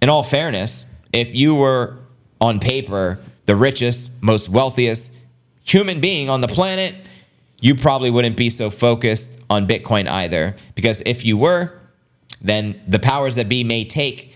in 0.02 0.10
all 0.10 0.24
fairness, 0.24 0.86
if 1.14 1.34
you 1.34 1.56
were 1.56 1.98
on 2.42 2.60
paper 2.60 3.20
the 3.46 3.56
richest, 3.56 4.12
most 4.22 4.50
wealthiest 4.50 5.16
human 5.64 6.02
being 6.02 6.30
on 6.30 6.42
the 6.42 6.48
planet, 6.48 7.08
you 7.62 7.76
probably 7.76 8.12
wouldn't 8.12 8.38
be 8.38 8.50
so 8.50 8.70
focused 8.70 9.40
on 9.50 9.68
Bitcoin 9.68 10.08
either. 10.08 10.56
Because 10.76 11.02
if 11.06 11.24
you 11.24 11.38
were, 11.38 11.80
then 12.42 12.80
the 12.88 13.00
powers 13.00 13.36
that 13.36 13.48
be 13.48 13.64
may 13.64 13.86
take 13.86 14.34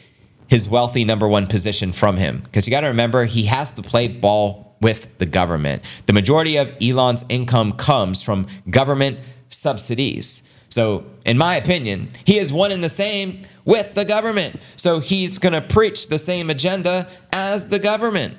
his 0.49 0.67
wealthy 0.67 1.05
number 1.05 1.27
one 1.27 1.47
position 1.47 1.91
from 1.91 2.17
him. 2.17 2.41
Because 2.43 2.67
you 2.67 2.71
got 2.71 2.81
to 2.81 2.87
remember, 2.87 3.25
he 3.25 3.43
has 3.45 3.71
to 3.73 3.81
play 3.81 4.07
ball 4.07 4.75
with 4.81 5.17
the 5.19 5.25
government. 5.25 5.83
The 6.07 6.13
majority 6.13 6.57
of 6.57 6.73
Elon's 6.81 7.23
income 7.29 7.73
comes 7.73 8.21
from 8.21 8.45
government 8.69 9.21
subsidies. 9.49 10.43
So, 10.69 11.05
in 11.25 11.37
my 11.37 11.55
opinion, 11.55 12.09
he 12.25 12.37
is 12.37 12.51
one 12.51 12.71
and 12.71 12.83
the 12.83 12.89
same 12.89 13.41
with 13.65 13.93
the 13.93 14.05
government. 14.05 14.59
So, 14.75 14.99
he's 14.99 15.37
going 15.39 15.53
to 15.53 15.61
preach 15.61 16.07
the 16.07 16.19
same 16.19 16.49
agenda 16.49 17.07
as 17.31 17.69
the 17.69 17.79
government, 17.79 18.35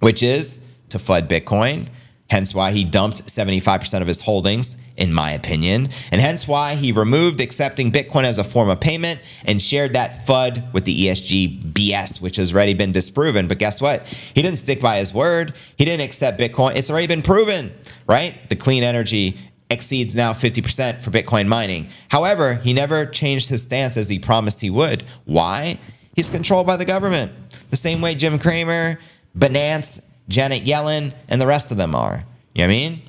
which 0.00 0.22
is 0.22 0.60
to 0.90 0.98
flood 0.98 1.28
Bitcoin, 1.28 1.88
hence 2.28 2.54
why 2.54 2.72
he 2.72 2.84
dumped 2.84 3.24
75% 3.26 4.00
of 4.00 4.06
his 4.06 4.22
holdings, 4.22 4.76
in 4.96 5.12
my 5.12 5.30
opinion, 5.32 5.88
and 6.10 6.20
hence 6.20 6.48
why 6.48 6.74
he 6.74 6.90
removed 6.90 7.40
accepting 7.40 7.92
Bitcoin 7.92 8.24
as 8.24 8.38
a 8.38 8.44
form 8.44 8.68
of 8.68 8.80
payment 8.80 9.20
and 9.44 9.60
shared 9.60 9.92
that 9.92 10.26
FUD 10.26 10.72
with 10.72 10.84
the 10.84 11.06
ESG 11.06 11.72
BS, 11.72 12.20
which 12.20 12.36
has 12.36 12.54
already 12.54 12.74
been 12.74 12.92
disproven. 12.92 13.46
But 13.46 13.58
guess 13.58 13.80
what? 13.80 14.06
He 14.06 14.42
didn't 14.42 14.58
stick 14.58 14.80
by 14.80 14.98
his 14.98 15.12
word. 15.12 15.54
He 15.76 15.84
didn't 15.84 16.04
accept 16.04 16.40
Bitcoin. 16.40 16.76
It's 16.76 16.90
already 16.90 17.06
been 17.06 17.22
proven, 17.22 17.72
right? 18.06 18.48
The 18.48 18.56
clean 18.56 18.82
energy 18.82 19.36
exceeds 19.68 20.14
now 20.14 20.32
50% 20.32 21.02
for 21.02 21.10
Bitcoin 21.10 21.48
mining. 21.48 21.88
However, 22.08 22.54
he 22.54 22.72
never 22.72 23.04
changed 23.04 23.48
his 23.48 23.62
stance 23.62 23.96
as 23.96 24.08
he 24.08 24.18
promised 24.18 24.60
he 24.60 24.70
would. 24.70 25.02
Why? 25.24 25.78
He's 26.14 26.30
controlled 26.30 26.66
by 26.66 26.76
the 26.76 26.84
government, 26.84 27.32
the 27.68 27.76
same 27.76 28.00
way 28.00 28.14
Jim 28.14 28.38
Cramer, 28.38 28.98
Binance, 29.36 30.00
Janet 30.28 30.64
Yellen, 30.64 31.14
and 31.28 31.40
the 31.40 31.46
rest 31.46 31.70
of 31.70 31.76
them 31.76 31.94
are. 31.94 32.24
You 32.54 32.62
know 32.62 32.68
what 32.68 32.74
I 32.74 32.76
mean? 32.76 33.02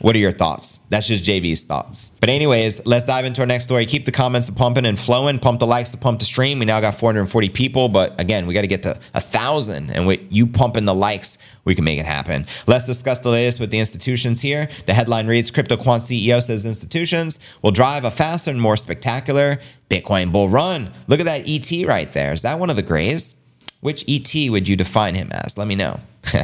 What 0.00 0.16
are 0.16 0.18
your 0.18 0.32
thoughts? 0.32 0.80
That's 0.88 1.06
just 1.06 1.24
JV's 1.24 1.64
thoughts. 1.64 2.12
But 2.20 2.30
anyways, 2.30 2.86
let's 2.86 3.04
dive 3.04 3.26
into 3.26 3.42
our 3.42 3.46
next 3.46 3.64
story. 3.64 3.84
Keep 3.84 4.06
the 4.06 4.12
comments 4.12 4.48
pumping 4.48 4.86
and 4.86 4.98
flowing. 4.98 5.38
Pump 5.38 5.60
the 5.60 5.66
likes 5.66 5.90
to 5.90 5.98
pump 5.98 6.20
the 6.20 6.24
stream. 6.24 6.58
We 6.58 6.64
now 6.64 6.80
got 6.80 6.94
440 6.94 7.50
people, 7.50 7.90
but 7.90 8.18
again, 8.18 8.46
we 8.46 8.54
got 8.54 8.62
to 8.62 8.66
get 8.66 8.82
to 8.84 8.98
a 9.12 9.20
thousand. 9.20 9.90
And 9.90 10.06
with 10.06 10.20
you 10.30 10.46
pumping 10.46 10.86
the 10.86 10.94
likes, 10.94 11.36
we 11.66 11.74
can 11.74 11.84
make 11.84 11.98
it 11.98 12.06
happen. 12.06 12.46
Let's 12.66 12.86
discuss 12.86 13.20
the 13.20 13.28
latest 13.28 13.60
with 13.60 13.70
the 13.70 13.78
institutions 13.78 14.40
here. 14.40 14.70
The 14.86 14.94
headline 14.94 15.26
reads: 15.26 15.50
Crypto 15.50 15.76
Quant 15.76 16.02
CEO 16.02 16.42
says 16.42 16.64
institutions 16.64 17.38
will 17.60 17.72
drive 17.72 18.06
a 18.06 18.10
faster 18.10 18.50
and 18.50 18.60
more 18.60 18.78
spectacular 18.78 19.58
Bitcoin 19.90 20.32
bull 20.32 20.48
run. 20.48 20.92
Look 21.08 21.20
at 21.20 21.26
that 21.26 21.42
ET 21.46 21.86
right 21.86 22.10
there. 22.10 22.32
Is 22.32 22.42
that 22.42 22.58
one 22.58 22.70
of 22.70 22.76
the 22.76 22.82
grays? 22.82 23.34
Which 23.80 24.04
ET 24.08 24.50
would 24.50 24.68
you 24.68 24.76
define 24.76 25.14
him 25.14 25.30
as? 25.32 25.56
Let 25.56 25.66
me 25.66 25.74
know. 25.74 26.00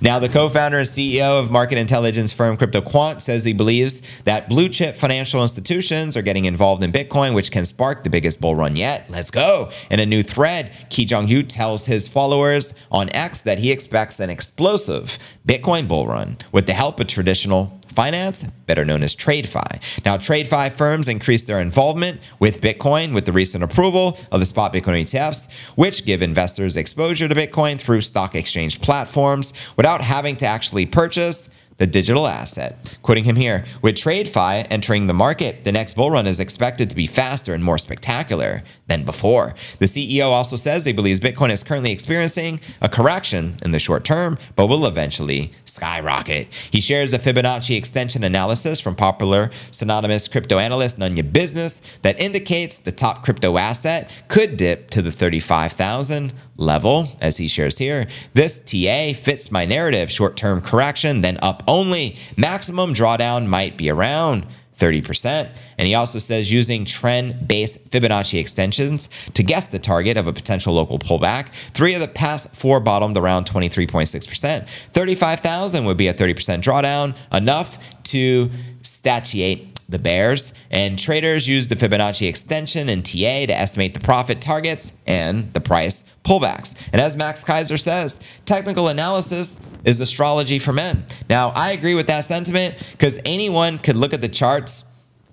now, 0.00 0.18
the 0.18 0.28
co 0.28 0.48
founder 0.48 0.78
and 0.78 0.86
CEO 0.86 1.38
of 1.38 1.50
market 1.50 1.76
intelligence 1.76 2.32
firm 2.32 2.56
CryptoQuant 2.56 3.20
says 3.20 3.44
he 3.44 3.52
believes 3.52 4.00
that 4.22 4.48
blue 4.48 4.70
chip 4.70 4.96
financial 4.96 5.42
institutions 5.42 6.16
are 6.16 6.22
getting 6.22 6.46
involved 6.46 6.82
in 6.82 6.90
Bitcoin, 6.90 7.34
which 7.34 7.50
can 7.50 7.66
spark 7.66 8.04
the 8.04 8.10
biggest 8.10 8.40
bull 8.40 8.54
run 8.54 8.74
yet. 8.74 9.10
Let's 9.10 9.30
go. 9.30 9.70
In 9.90 10.00
a 10.00 10.06
new 10.06 10.22
thread, 10.22 10.72
Ki 10.88 11.04
Young 11.04 11.26
Ju 11.26 11.42
tells 11.42 11.84
his 11.86 12.08
followers 12.08 12.72
on 12.90 13.10
X 13.14 13.42
that 13.42 13.58
he 13.58 13.70
expects 13.70 14.18
an 14.18 14.30
explosive 14.30 15.18
Bitcoin 15.46 15.86
bull 15.86 16.06
run 16.06 16.38
with 16.50 16.66
the 16.66 16.72
help 16.72 16.98
of 16.98 17.06
traditional 17.06 17.78
finance, 17.92 18.44
better 18.66 18.84
known 18.84 19.02
as 19.02 19.14
TradFi. 19.14 20.04
Now, 20.04 20.16
TradFi 20.16 20.72
firms 20.72 21.08
increased 21.08 21.46
their 21.46 21.60
involvement 21.60 22.20
with 22.38 22.60
Bitcoin 22.60 23.14
with 23.14 23.26
the 23.26 23.32
recent 23.32 23.62
approval 23.62 24.18
of 24.30 24.40
the 24.40 24.46
spot 24.46 24.72
Bitcoin 24.72 25.02
ETFs, 25.02 25.50
which 25.76 26.04
give 26.04 26.22
investors 26.22 26.76
exposure 26.76 27.28
to 27.28 27.34
Bitcoin 27.34 27.80
through 27.80 28.00
stock 28.00 28.34
exchange 28.34 28.80
platforms 28.80 29.52
without 29.76 30.00
having 30.00 30.36
to 30.36 30.46
actually 30.46 30.86
purchase 30.86 31.48
the 31.78 31.86
digital 31.86 32.28
asset. 32.28 32.96
Quoting 33.02 33.24
him 33.24 33.34
here, 33.34 33.64
with 33.82 33.96
TradFi 33.96 34.66
entering 34.70 35.08
the 35.08 35.14
market, 35.14 35.64
the 35.64 35.72
next 35.72 35.94
bull 35.94 36.12
run 36.12 36.28
is 36.28 36.38
expected 36.38 36.88
to 36.90 36.94
be 36.94 37.06
faster 37.06 37.54
and 37.54 37.64
more 37.64 37.78
spectacular 37.78 38.62
than 38.86 39.04
before. 39.04 39.54
The 39.78 39.86
CEO 39.86 40.26
also 40.26 40.54
says 40.54 40.84
he 40.84 40.92
believes 40.92 41.18
Bitcoin 41.18 41.50
is 41.50 41.64
currently 41.64 41.90
experiencing 41.90 42.60
a 42.80 42.88
correction 42.88 43.56
in 43.64 43.72
the 43.72 43.78
short 43.78 44.04
term, 44.04 44.38
but 44.54 44.68
will 44.68 44.86
eventually 44.86 45.52
skyrocket. 45.72 46.52
He 46.70 46.80
shares 46.80 47.12
a 47.12 47.18
Fibonacci 47.18 47.76
extension 47.76 48.22
analysis 48.24 48.80
from 48.80 48.94
popular 48.94 49.50
synonymous 49.70 50.28
crypto 50.28 50.58
analyst 50.58 50.98
Nanya 50.98 51.30
Business 51.32 51.82
that 52.02 52.20
indicates 52.20 52.78
the 52.78 52.92
top 52.92 53.24
crypto 53.24 53.56
asset 53.58 54.10
could 54.28 54.56
dip 54.56 54.90
to 54.90 55.02
the 55.02 55.12
35,000 55.12 56.32
level, 56.56 57.08
as 57.20 57.38
he 57.38 57.48
shares 57.48 57.78
here. 57.78 58.06
This 58.34 58.58
TA 58.58 59.12
fits 59.18 59.50
my 59.50 59.64
narrative 59.64 60.10
short 60.10 60.36
term 60.36 60.60
correction, 60.60 61.20
then 61.22 61.38
up 61.42 61.62
only. 61.66 62.16
Maximum 62.36 62.94
drawdown 62.94 63.46
might 63.46 63.76
be 63.76 63.90
around 63.90 64.46
30%. 64.76 65.56
And 65.78 65.88
he 65.88 65.94
also 65.94 66.18
says 66.18 66.50
using 66.52 66.84
trend 66.84 67.46
based 67.46 67.90
Fibonacci 67.90 68.38
extensions 68.38 69.08
to 69.34 69.42
guess 69.42 69.68
the 69.68 69.78
target 69.78 70.16
of 70.16 70.26
a 70.26 70.32
potential 70.32 70.74
local 70.74 70.98
pullback. 70.98 71.48
Three 71.72 71.94
of 71.94 72.00
the 72.00 72.08
past 72.08 72.54
four 72.54 72.80
bottomed 72.80 73.18
around 73.18 73.46
23.6%. 73.46 74.68
35,000 74.68 75.84
would 75.84 75.96
be 75.96 76.08
a 76.08 76.14
30% 76.14 76.62
drawdown, 76.62 77.16
enough 77.32 77.78
to 78.04 78.50
statiate 78.82 79.71
the 79.92 79.98
bears, 79.98 80.52
and 80.70 80.98
traders 80.98 81.46
use 81.46 81.68
the 81.68 81.76
Fibonacci 81.76 82.28
extension 82.28 82.88
and 82.88 83.04
TA 83.04 83.46
to 83.46 83.52
estimate 83.52 83.94
the 83.94 84.00
profit 84.00 84.40
targets 84.40 84.94
and 85.06 85.52
the 85.54 85.60
price 85.60 86.04
pullbacks. 86.24 86.74
And 86.92 87.00
as 87.00 87.14
Max 87.14 87.44
Keiser 87.44 87.78
says, 87.78 88.20
technical 88.44 88.88
analysis 88.88 89.60
is 89.84 90.00
astrology 90.00 90.58
for 90.58 90.72
men. 90.72 91.04
Now, 91.30 91.50
I 91.50 91.72
agree 91.72 91.94
with 91.94 92.08
that 92.08 92.24
sentiment 92.24 92.84
because 92.92 93.20
anyone 93.24 93.78
could 93.78 93.96
look 93.96 94.12
at 94.12 94.20
the 94.20 94.28
charts 94.28 94.84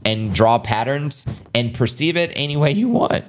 and 0.06 0.34
draw 0.34 0.60
patterns 0.60 1.26
and 1.56 1.74
perceive 1.74 2.16
it 2.16 2.32
any 2.36 2.56
way 2.56 2.72
you 2.72 2.88
want. 2.88 3.26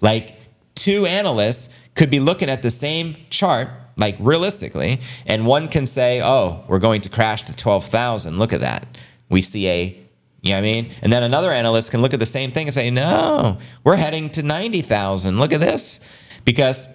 Like, 0.00 0.36
two 0.74 1.06
analysts 1.06 1.70
could 1.94 2.10
be 2.10 2.20
looking 2.20 2.50
at 2.50 2.62
the 2.62 2.70
same 2.70 3.16
chart 3.30 3.70
like 3.98 4.16
realistically, 4.20 5.00
and 5.24 5.46
one 5.46 5.68
can 5.68 5.86
say, 5.86 6.20
"Oh, 6.22 6.64
we're 6.68 6.78
going 6.78 7.00
to 7.02 7.08
crash 7.08 7.42
to 7.42 7.56
12,000. 7.56 8.38
Look 8.38 8.52
at 8.52 8.60
that. 8.60 8.86
We 9.28 9.40
see 9.40 9.68
a 9.68 10.05
you 10.42 10.50
know 10.50 10.56
what 10.56 10.68
I 10.68 10.72
mean? 10.72 10.90
And 11.02 11.12
then 11.12 11.22
another 11.22 11.50
analyst 11.50 11.90
can 11.90 12.02
look 12.02 12.14
at 12.14 12.20
the 12.20 12.26
same 12.26 12.52
thing 12.52 12.66
and 12.66 12.74
say, 12.74 12.90
no, 12.90 13.58
we're 13.84 13.96
heading 13.96 14.30
to 14.30 14.42
90,000. 14.42 15.38
Look 15.38 15.52
at 15.52 15.60
this. 15.60 16.00
Because 16.44 16.86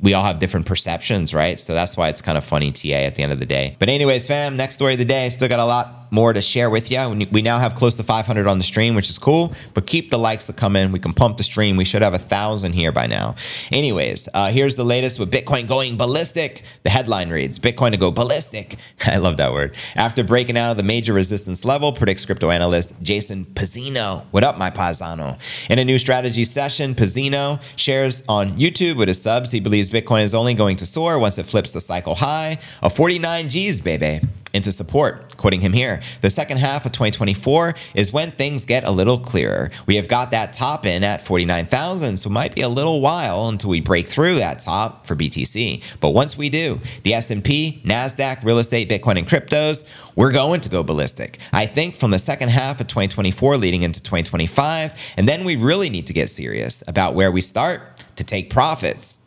we 0.00 0.14
all 0.14 0.24
have 0.24 0.38
different 0.38 0.66
perceptions, 0.66 1.34
right? 1.34 1.58
So 1.58 1.74
that's 1.74 1.96
why 1.96 2.08
it's 2.08 2.22
kind 2.22 2.38
of 2.38 2.44
funny, 2.44 2.70
TA, 2.70 2.88
at 2.88 3.16
the 3.16 3.22
end 3.22 3.32
of 3.32 3.40
the 3.40 3.46
day. 3.46 3.76
But, 3.78 3.88
anyways, 3.88 4.26
fam, 4.26 4.56
next 4.56 4.74
story 4.74 4.92
of 4.92 4.98
the 4.98 5.04
day. 5.04 5.28
Still 5.30 5.48
got 5.48 5.58
a 5.58 5.64
lot 5.64 5.99
more 6.10 6.32
to 6.32 6.40
share 6.40 6.70
with 6.70 6.90
you. 6.90 7.26
We 7.30 7.42
now 7.42 7.58
have 7.58 7.74
close 7.74 7.96
to 7.96 8.02
500 8.02 8.46
on 8.46 8.58
the 8.58 8.64
stream, 8.64 8.94
which 8.94 9.10
is 9.10 9.18
cool. 9.18 9.52
But 9.74 9.86
keep 9.86 10.10
the 10.10 10.18
likes 10.18 10.46
to 10.46 10.52
come 10.52 10.76
in. 10.76 10.92
We 10.92 10.98
can 10.98 11.14
pump 11.14 11.36
the 11.36 11.44
stream. 11.44 11.76
We 11.76 11.84
should 11.84 12.02
have 12.02 12.14
a 12.14 12.18
thousand 12.18 12.72
here 12.72 12.92
by 12.92 13.06
now. 13.06 13.36
Anyways, 13.70 14.28
uh, 14.34 14.50
here's 14.50 14.76
the 14.76 14.84
latest 14.84 15.18
with 15.18 15.30
Bitcoin 15.30 15.68
going 15.68 15.96
ballistic. 15.96 16.62
The 16.82 16.90
headline 16.90 17.30
reads 17.30 17.58
Bitcoin 17.58 17.92
to 17.92 17.96
go 17.96 18.10
ballistic. 18.10 18.76
I 19.06 19.18
love 19.18 19.36
that 19.38 19.52
word. 19.52 19.74
After 19.96 20.24
breaking 20.24 20.56
out 20.56 20.70
of 20.70 20.76
the 20.76 20.82
major 20.82 21.12
resistance 21.12 21.64
level, 21.64 21.92
predicts 21.92 22.26
crypto 22.26 22.50
analyst 22.50 23.00
Jason 23.02 23.44
Pizzino. 23.44 24.24
What 24.30 24.44
up, 24.44 24.58
my 24.58 24.70
paisano? 24.70 25.38
In 25.70 25.78
a 25.78 25.84
new 25.84 25.98
strategy 25.98 26.44
session, 26.44 26.94
Pizzino 26.94 27.62
shares 27.76 28.22
on 28.28 28.58
YouTube 28.58 28.96
with 28.96 29.08
his 29.08 29.20
subs. 29.20 29.50
He 29.50 29.60
believes 29.60 29.90
Bitcoin 29.90 30.22
is 30.22 30.34
only 30.34 30.54
going 30.54 30.76
to 30.76 30.86
soar 30.86 31.18
once 31.18 31.38
it 31.38 31.46
flips 31.46 31.72
the 31.72 31.80
cycle 31.80 32.16
high 32.16 32.58
of 32.82 32.94
49 32.94 33.48
G's, 33.48 33.80
baby 33.80 34.20
into 34.52 34.72
support. 34.72 35.36
Quoting 35.36 35.60
him 35.60 35.72
here, 35.72 36.00
the 36.20 36.30
second 36.30 36.58
half 36.58 36.84
of 36.84 36.92
2024 36.92 37.74
is 37.94 38.12
when 38.12 38.30
things 38.32 38.64
get 38.64 38.84
a 38.84 38.90
little 38.90 39.18
clearer. 39.18 39.70
We 39.86 39.96
have 39.96 40.08
got 40.08 40.30
that 40.32 40.52
top 40.52 40.84
in 40.84 41.04
at 41.04 41.22
49,000, 41.22 42.16
so 42.16 42.28
it 42.28 42.32
might 42.32 42.54
be 42.54 42.62
a 42.62 42.68
little 42.68 43.00
while 43.00 43.48
until 43.48 43.70
we 43.70 43.80
break 43.80 44.08
through 44.08 44.36
that 44.36 44.60
top 44.60 45.06
for 45.06 45.16
BTC. 45.16 45.82
But 46.00 46.10
once 46.10 46.36
we 46.36 46.48
do, 46.48 46.80
the 47.04 47.14
S&P, 47.14 47.82
Nasdaq, 47.84 48.44
real 48.44 48.58
estate, 48.58 48.88
Bitcoin 48.88 49.18
and 49.18 49.28
cryptos, 49.28 49.84
we're 50.16 50.32
going 50.32 50.60
to 50.62 50.68
go 50.68 50.82
ballistic. 50.82 51.38
I 51.52 51.66
think 51.66 51.96
from 51.96 52.10
the 52.10 52.18
second 52.18 52.50
half 52.50 52.80
of 52.80 52.86
2024 52.86 53.56
leading 53.56 53.82
into 53.82 54.02
2025, 54.02 54.94
and 55.16 55.28
then 55.28 55.44
we 55.44 55.56
really 55.56 55.90
need 55.90 56.06
to 56.06 56.12
get 56.12 56.28
serious 56.28 56.82
about 56.86 57.14
where 57.14 57.30
we 57.30 57.40
start 57.40 58.04
to 58.16 58.24
take 58.24 58.50
profits. 58.50 59.18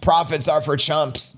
Profits 0.00 0.48
are 0.48 0.62
for 0.62 0.76
chumps 0.76 1.36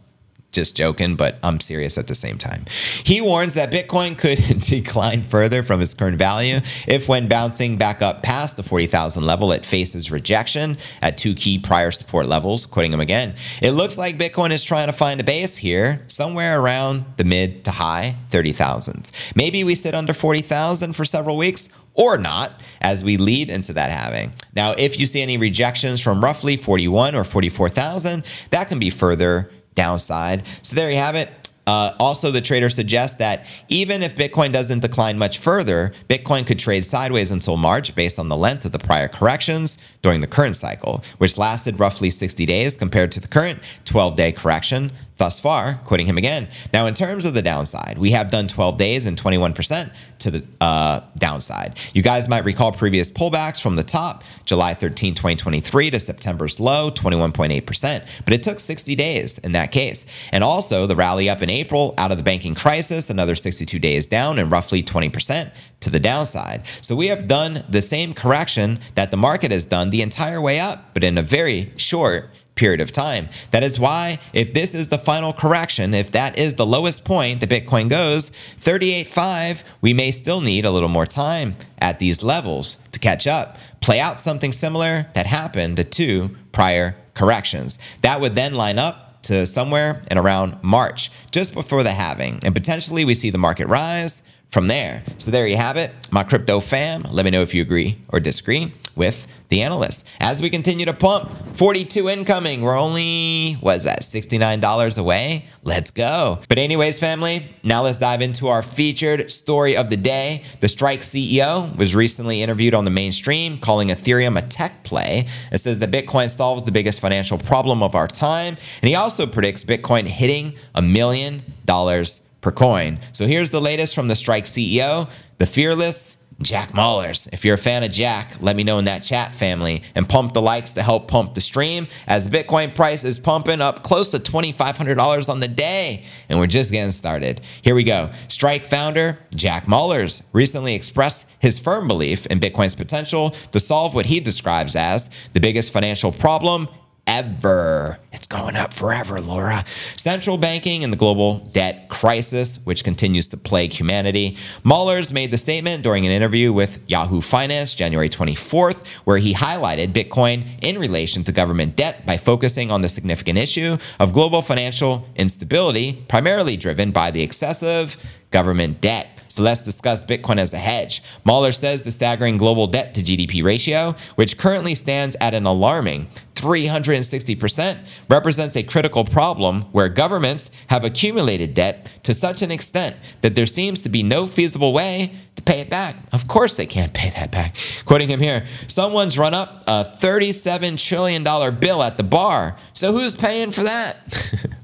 just 0.52 0.76
joking, 0.76 1.16
but 1.16 1.38
I'm 1.42 1.60
serious 1.60 1.98
at 1.98 2.06
the 2.06 2.14
same 2.14 2.38
time. 2.38 2.64
He 3.04 3.20
warns 3.20 3.54
that 3.54 3.72
Bitcoin 3.72 4.16
could 4.16 4.38
decline 4.60 5.22
further 5.22 5.62
from 5.62 5.80
its 5.80 5.94
current 5.94 6.18
value 6.18 6.60
if, 6.86 7.08
when 7.08 7.26
bouncing 7.28 7.78
back 7.78 8.02
up 8.02 8.22
past 8.22 8.56
the 8.56 8.62
40,000 8.62 9.24
level, 9.24 9.52
it 9.52 9.64
faces 9.64 10.10
rejection 10.10 10.76
at 11.00 11.18
two 11.18 11.34
key 11.34 11.58
prior 11.58 11.90
support 11.90 12.26
levels. 12.26 12.66
Quoting 12.66 12.92
him 12.92 13.00
again, 13.00 13.34
it 13.60 13.72
looks 13.72 13.98
like 13.98 14.18
Bitcoin 14.18 14.50
is 14.50 14.62
trying 14.62 14.86
to 14.86 14.92
find 14.92 15.20
a 15.20 15.24
base 15.24 15.56
here, 15.56 16.02
somewhere 16.08 16.60
around 16.60 17.04
the 17.16 17.24
mid 17.24 17.64
to 17.64 17.70
high 17.70 18.16
30,000s. 18.30 19.10
Maybe 19.34 19.64
we 19.64 19.74
sit 19.74 19.94
under 19.94 20.12
40,000 20.12 20.92
for 20.92 21.04
several 21.04 21.36
weeks 21.36 21.68
or 21.94 22.18
not 22.18 22.52
as 22.80 23.04
we 23.04 23.16
lead 23.16 23.50
into 23.50 23.72
that 23.74 23.90
halving. 23.90 24.32
Now, 24.54 24.72
if 24.72 24.98
you 24.98 25.06
see 25.06 25.22
any 25.22 25.36
rejections 25.36 26.00
from 26.00 26.22
roughly 26.22 26.56
41 26.56 27.14
or 27.14 27.24
44,000, 27.24 28.24
that 28.50 28.68
can 28.68 28.78
be 28.78 28.90
further 28.90 29.50
downside. 29.74 30.46
So 30.62 30.76
there 30.76 30.90
you 30.90 30.98
have 30.98 31.14
it. 31.14 31.30
Uh, 31.66 31.94
also, 32.00 32.30
the 32.32 32.40
trader 32.40 32.68
suggests 32.68 33.18
that 33.18 33.46
even 33.68 34.02
if 34.02 34.16
Bitcoin 34.16 34.52
doesn't 34.52 34.80
decline 34.80 35.16
much 35.16 35.38
further, 35.38 35.92
Bitcoin 36.08 36.44
could 36.44 36.58
trade 36.58 36.84
sideways 36.84 37.30
until 37.30 37.56
March 37.56 37.94
based 37.94 38.18
on 38.18 38.28
the 38.28 38.36
length 38.36 38.64
of 38.64 38.72
the 38.72 38.80
prior 38.80 39.06
corrections 39.06 39.78
during 40.02 40.20
the 40.20 40.26
current 40.26 40.56
cycle, 40.56 41.04
which 41.18 41.38
lasted 41.38 41.78
roughly 41.78 42.10
60 42.10 42.44
days 42.46 42.76
compared 42.76 43.12
to 43.12 43.20
the 43.20 43.28
current 43.28 43.60
12 43.84 44.16
day 44.16 44.32
correction 44.32 44.90
thus 45.18 45.38
far, 45.38 45.80
quoting 45.84 46.06
him 46.06 46.18
again. 46.18 46.48
Now, 46.72 46.86
in 46.86 46.94
terms 46.94 47.24
of 47.24 47.34
the 47.34 47.42
downside, 47.42 47.98
we 47.98 48.10
have 48.10 48.30
done 48.30 48.48
12 48.48 48.76
days 48.76 49.06
and 49.06 49.20
21% 49.20 49.90
to 50.18 50.30
the 50.30 50.44
uh, 50.60 51.00
downside. 51.16 51.78
You 51.92 52.02
guys 52.02 52.28
might 52.28 52.44
recall 52.44 52.72
previous 52.72 53.10
pullbacks 53.10 53.60
from 53.60 53.76
the 53.76 53.82
top, 53.82 54.24
July 54.44 54.74
13, 54.74 55.14
2023 55.14 55.90
to 55.90 56.00
September's 56.00 56.58
low, 56.58 56.90
21.8%, 56.90 58.24
but 58.24 58.34
it 58.34 58.42
took 58.42 58.58
60 58.58 58.94
days 58.94 59.38
in 59.38 59.52
that 59.52 59.70
case. 59.70 60.06
And 60.32 60.42
also 60.42 60.86
the 60.86 60.96
rally 60.96 61.28
up 61.28 61.42
in 61.42 61.50
April 61.50 61.94
out 61.98 62.10
of 62.10 62.18
the 62.18 62.24
banking 62.24 62.54
crisis, 62.54 63.10
another 63.10 63.34
62 63.34 63.78
days 63.78 64.06
down 64.06 64.38
and 64.38 64.50
roughly 64.50 64.82
20% 64.82 65.52
to 65.80 65.90
the 65.90 66.00
downside. 66.00 66.62
So 66.80 66.96
we 66.96 67.08
have 67.08 67.28
done 67.28 67.64
the 67.68 67.82
same 67.82 68.14
correction 68.14 68.78
that 68.94 69.10
the 69.10 69.16
market 69.16 69.50
has 69.50 69.64
done 69.64 69.90
the 69.90 70.02
entire 70.02 70.40
way 70.40 70.58
up, 70.58 70.94
but 70.94 71.04
in 71.04 71.18
a 71.18 71.22
very 71.22 71.72
short 71.76 72.30
period 72.54 72.80
of 72.80 72.92
time. 72.92 73.28
That 73.50 73.62
is 73.62 73.80
why, 73.80 74.18
if 74.32 74.52
this 74.52 74.74
is 74.74 74.88
the 74.88 74.98
final 74.98 75.32
correction, 75.32 75.94
if 75.94 76.12
that 76.12 76.38
is 76.38 76.54
the 76.54 76.66
lowest 76.66 77.04
point 77.04 77.40
the 77.40 77.46
Bitcoin 77.46 77.88
goes, 77.88 78.30
38.5, 78.60 79.64
we 79.80 79.94
may 79.94 80.10
still 80.10 80.40
need 80.40 80.64
a 80.64 80.70
little 80.70 80.88
more 80.88 81.06
time 81.06 81.56
at 81.78 81.98
these 81.98 82.22
levels 82.22 82.78
to 82.92 82.98
catch 82.98 83.26
up, 83.26 83.56
play 83.80 83.98
out 83.98 84.20
something 84.20 84.52
similar 84.52 85.06
that 85.14 85.26
happened 85.26 85.76
to 85.76 85.84
two 85.84 86.36
prior 86.52 86.94
corrections. 87.14 87.78
That 88.02 88.20
would 88.20 88.34
then 88.34 88.54
line 88.54 88.78
up 88.78 89.22
to 89.22 89.46
somewhere 89.46 90.02
in 90.10 90.18
around 90.18 90.62
March, 90.62 91.10
just 91.30 91.54
before 91.54 91.82
the 91.82 91.92
halving. 91.92 92.40
And 92.42 92.54
potentially 92.54 93.04
we 93.04 93.14
see 93.14 93.30
the 93.30 93.38
market 93.38 93.66
rise 93.68 94.22
from 94.52 94.68
there. 94.68 95.02
So 95.18 95.30
there 95.30 95.48
you 95.48 95.56
have 95.56 95.76
it, 95.76 95.90
my 96.10 96.22
crypto 96.22 96.60
fam. 96.60 97.02
Let 97.10 97.24
me 97.24 97.30
know 97.30 97.42
if 97.42 97.54
you 97.54 97.62
agree 97.62 97.98
or 98.08 98.20
disagree 98.20 98.72
with 98.94 99.26
the 99.48 99.62
analysts. 99.62 100.04
As 100.20 100.42
we 100.42 100.50
continue 100.50 100.84
to 100.86 100.92
pump, 100.92 101.30
42 101.56 102.08
incoming. 102.10 102.60
We're 102.60 102.78
only, 102.78 103.54
what 103.54 103.78
is 103.78 103.84
that, 103.84 104.00
$69 104.00 104.98
away? 104.98 105.46
Let's 105.62 105.90
go. 105.90 106.40
But, 106.48 106.58
anyways, 106.58 107.00
family, 107.00 107.54
now 107.62 107.82
let's 107.82 107.98
dive 107.98 108.20
into 108.20 108.48
our 108.48 108.62
featured 108.62 109.32
story 109.32 109.76
of 109.76 109.88
the 109.88 109.96
day. 109.96 110.42
The 110.60 110.68
Strike 110.68 111.00
CEO 111.00 111.74
was 111.76 111.94
recently 111.94 112.42
interviewed 112.42 112.74
on 112.74 112.84
the 112.84 112.90
mainstream, 112.90 113.58
calling 113.58 113.88
Ethereum 113.88 114.38
a 114.38 114.42
tech 114.42 114.84
play. 114.84 115.26
It 115.50 115.58
says 115.58 115.78
that 115.78 115.90
Bitcoin 115.90 116.28
solves 116.28 116.64
the 116.64 116.72
biggest 116.72 117.00
financial 117.00 117.38
problem 117.38 117.82
of 117.82 117.94
our 117.94 118.08
time. 118.08 118.56
And 118.82 118.88
he 118.88 118.94
also 118.94 119.26
predicts 119.26 119.64
Bitcoin 119.64 120.06
hitting 120.06 120.54
a 120.74 120.82
million 120.82 121.42
dollars 121.64 122.22
per 122.42 122.50
coin. 122.50 123.00
So 123.12 123.26
here's 123.26 123.50
the 123.50 123.60
latest 123.60 123.94
from 123.94 124.08
the 124.08 124.16
Strike 124.16 124.44
CEO, 124.44 125.08
the 125.38 125.46
fearless 125.46 126.18
Jack 126.42 126.72
Mallers. 126.72 127.28
If 127.32 127.44
you're 127.44 127.54
a 127.54 127.58
fan 127.58 127.82
of 127.82 127.90
Jack, 127.90 128.42
let 128.42 128.56
me 128.56 128.64
know 128.64 128.78
in 128.78 128.84
that 128.86 129.02
chat 129.02 129.34
family 129.34 129.82
and 129.94 130.08
pump 130.08 130.32
the 130.32 130.42
likes 130.42 130.72
to 130.72 130.82
help 130.82 131.08
pump 131.08 131.34
the 131.34 131.40
stream 131.40 131.86
as 132.06 132.28
Bitcoin 132.28 132.74
price 132.74 133.04
is 133.04 133.18
pumping 133.18 133.60
up 133.60 133.82
close 133.82 134.10
to 134.10 134.18
$2,500 134.18 135.28
on 135.28 135.38
the 135.38 135.48
day. 135.48 136.04
And 136.28 136.38
we're 136.38 136.46
just 136.46 136.72
getting 136.72 136.90
started. 136.90 137.40
Here 137.62 137.74
we 137.74 137.84
go. 137.84 138.10
Strike 138.28 138.64
founder 138.64 139.18
Jack 139.34 139.66
Mallers 139.66 140.22
recently 140.32 140.74
expressed 140.74 141.30
his 141.38 141.58
firm 141.58 141.86
belief 141.86 142.26
in 142.26 142.40
Bitcoin's 142.40 142.74
potential 142.74 143.30
to 143.52 143.60
solve 143.60 143.94
what 143.94 144.06
he 144.06 144.20
describes 144.20 144.74
as 144.74 145.10
the 145.32 145.40
biggest 145.40 145.72
financial 145.72 146.12
problem 146.12 146.68
ever. 147.06 147.98
It's 148.12 148.26
going 148.26 148.56
up 148.56 148.72
forever, 148.72 149.20
Laura. 149.20 149.64
Central 149.96 150.38
banking 150.38 150.84
and 150.84 150.92
the 150.92 150.96
global 150.96 151.38
debt 151.52 151.88
crisis, 151.88 152.58
which 152.64 152.84
continues 152.84 153.28
to 153.28 153.36
plague 153.36 153.72
humanity. 153.72 154.36
Mallers 154.64 155.12
made 155.12 155.30
the 155.30 155.38
statement 155.38 155.82
during 155.82 156.06
an 156.06 156.12
interview 156.12 156.52
with 156.52 156.82
Yahoo 156.86 157.20
Finance 157.20 157.74
January 157.74 158.08
24th, 158.08 158.86
where 159.04 159.18
he 159.18 159.34
highlighted 159.34 159.88
Bitcoin 159.88 160.46
in 160.62 160.78
relation 160.78 161.24
to 161.24 161.32
government 161.32 161.76
debt 161.76 162.06
by 162.06 162.16
focusing 162.16 162.70
on 162.70 162.82
the 162.82 162.88
significant 162.88 163.38
issue 163.38 163.76
of 163.98 164.12
global 164.12 164.42
financial 164.42 165.06
instability, 165.16 166.04
primarily 166.08 166.56
driven 166.56 166.90
by 166.92 167.10
the 167.10 167.22
excessive 167.22 167.96
government 168.30 168.80
debt. 168.80 169.22
So 169.28 169.42
let's 169.42 169.62
discuss 169.62 170.04
Bitcoin 170.04 170.36
as 170.36 170.52
a 170.52 170.58
hedge. 170.58 171.02
Mallers 171.24 171.54
says 171.54 171.84
the 171.84 171.90
staggering 171.90 172.36
global 172.36 172.66
debt 172.66 172.92
to 172.94 173.00
GDP 173.00 173.42
ratio, 173.42 173.94
which 174.16 174.36
currently 174.36 174.74
stands 174.74 175.16
at 175.22 175.32
an 175.32 175.46
alarming 175.46 176.08
360%, 176.42 177.78
represents 178.08 178.56
a 178.56 178.62
critical 178.64 179.04
problem 179.04 179.62
where 179.72 179.88
governments 179.88 180.50
have 180.66 180.84
accumulated 180.84 181.54
debt 181.54 181.90
to 182.02 182.12
such 182.12 182.42
an 182.42 182.50
extent 182.50 182.96
that 183.20 183.36
there 183.36 183.46
seems 183.46 183.80
to 183.82 183.88
be 183.88 184.02
no 184.02 184.26
feasible 184.26 184.72
way 184.72 185.14
to 185.36 185.42
pay 185.42 185.60
it 185.60 185.70
back. 185.70 185.94
Of 186.12 186.26
course, 186.26 186.56
they 186.56 186.66
can't 186.66 186.92
pay 186.92 187.10
that 187.10 187.30
back. 187.30 187.56
Quoting 187.84 188.08
him 188.08 188.20
here 188.20 188.44
someone's 188.66 189.16
run 189.16 189.34
up 189.34 189.62
a 189.68 189.84
$37 189.84 190.84
trillion 190.84 191.22
bill 191.22 191.82
at 191.82 191.96
the 191.96 192.02
bar. 192.02 192.56
So 192.72 192.92
who's 192.92 193.14
paying 193.14 193.52
for 193.52 193.62
that? 193.62 193.96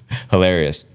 Hilarious. 0.31 0.87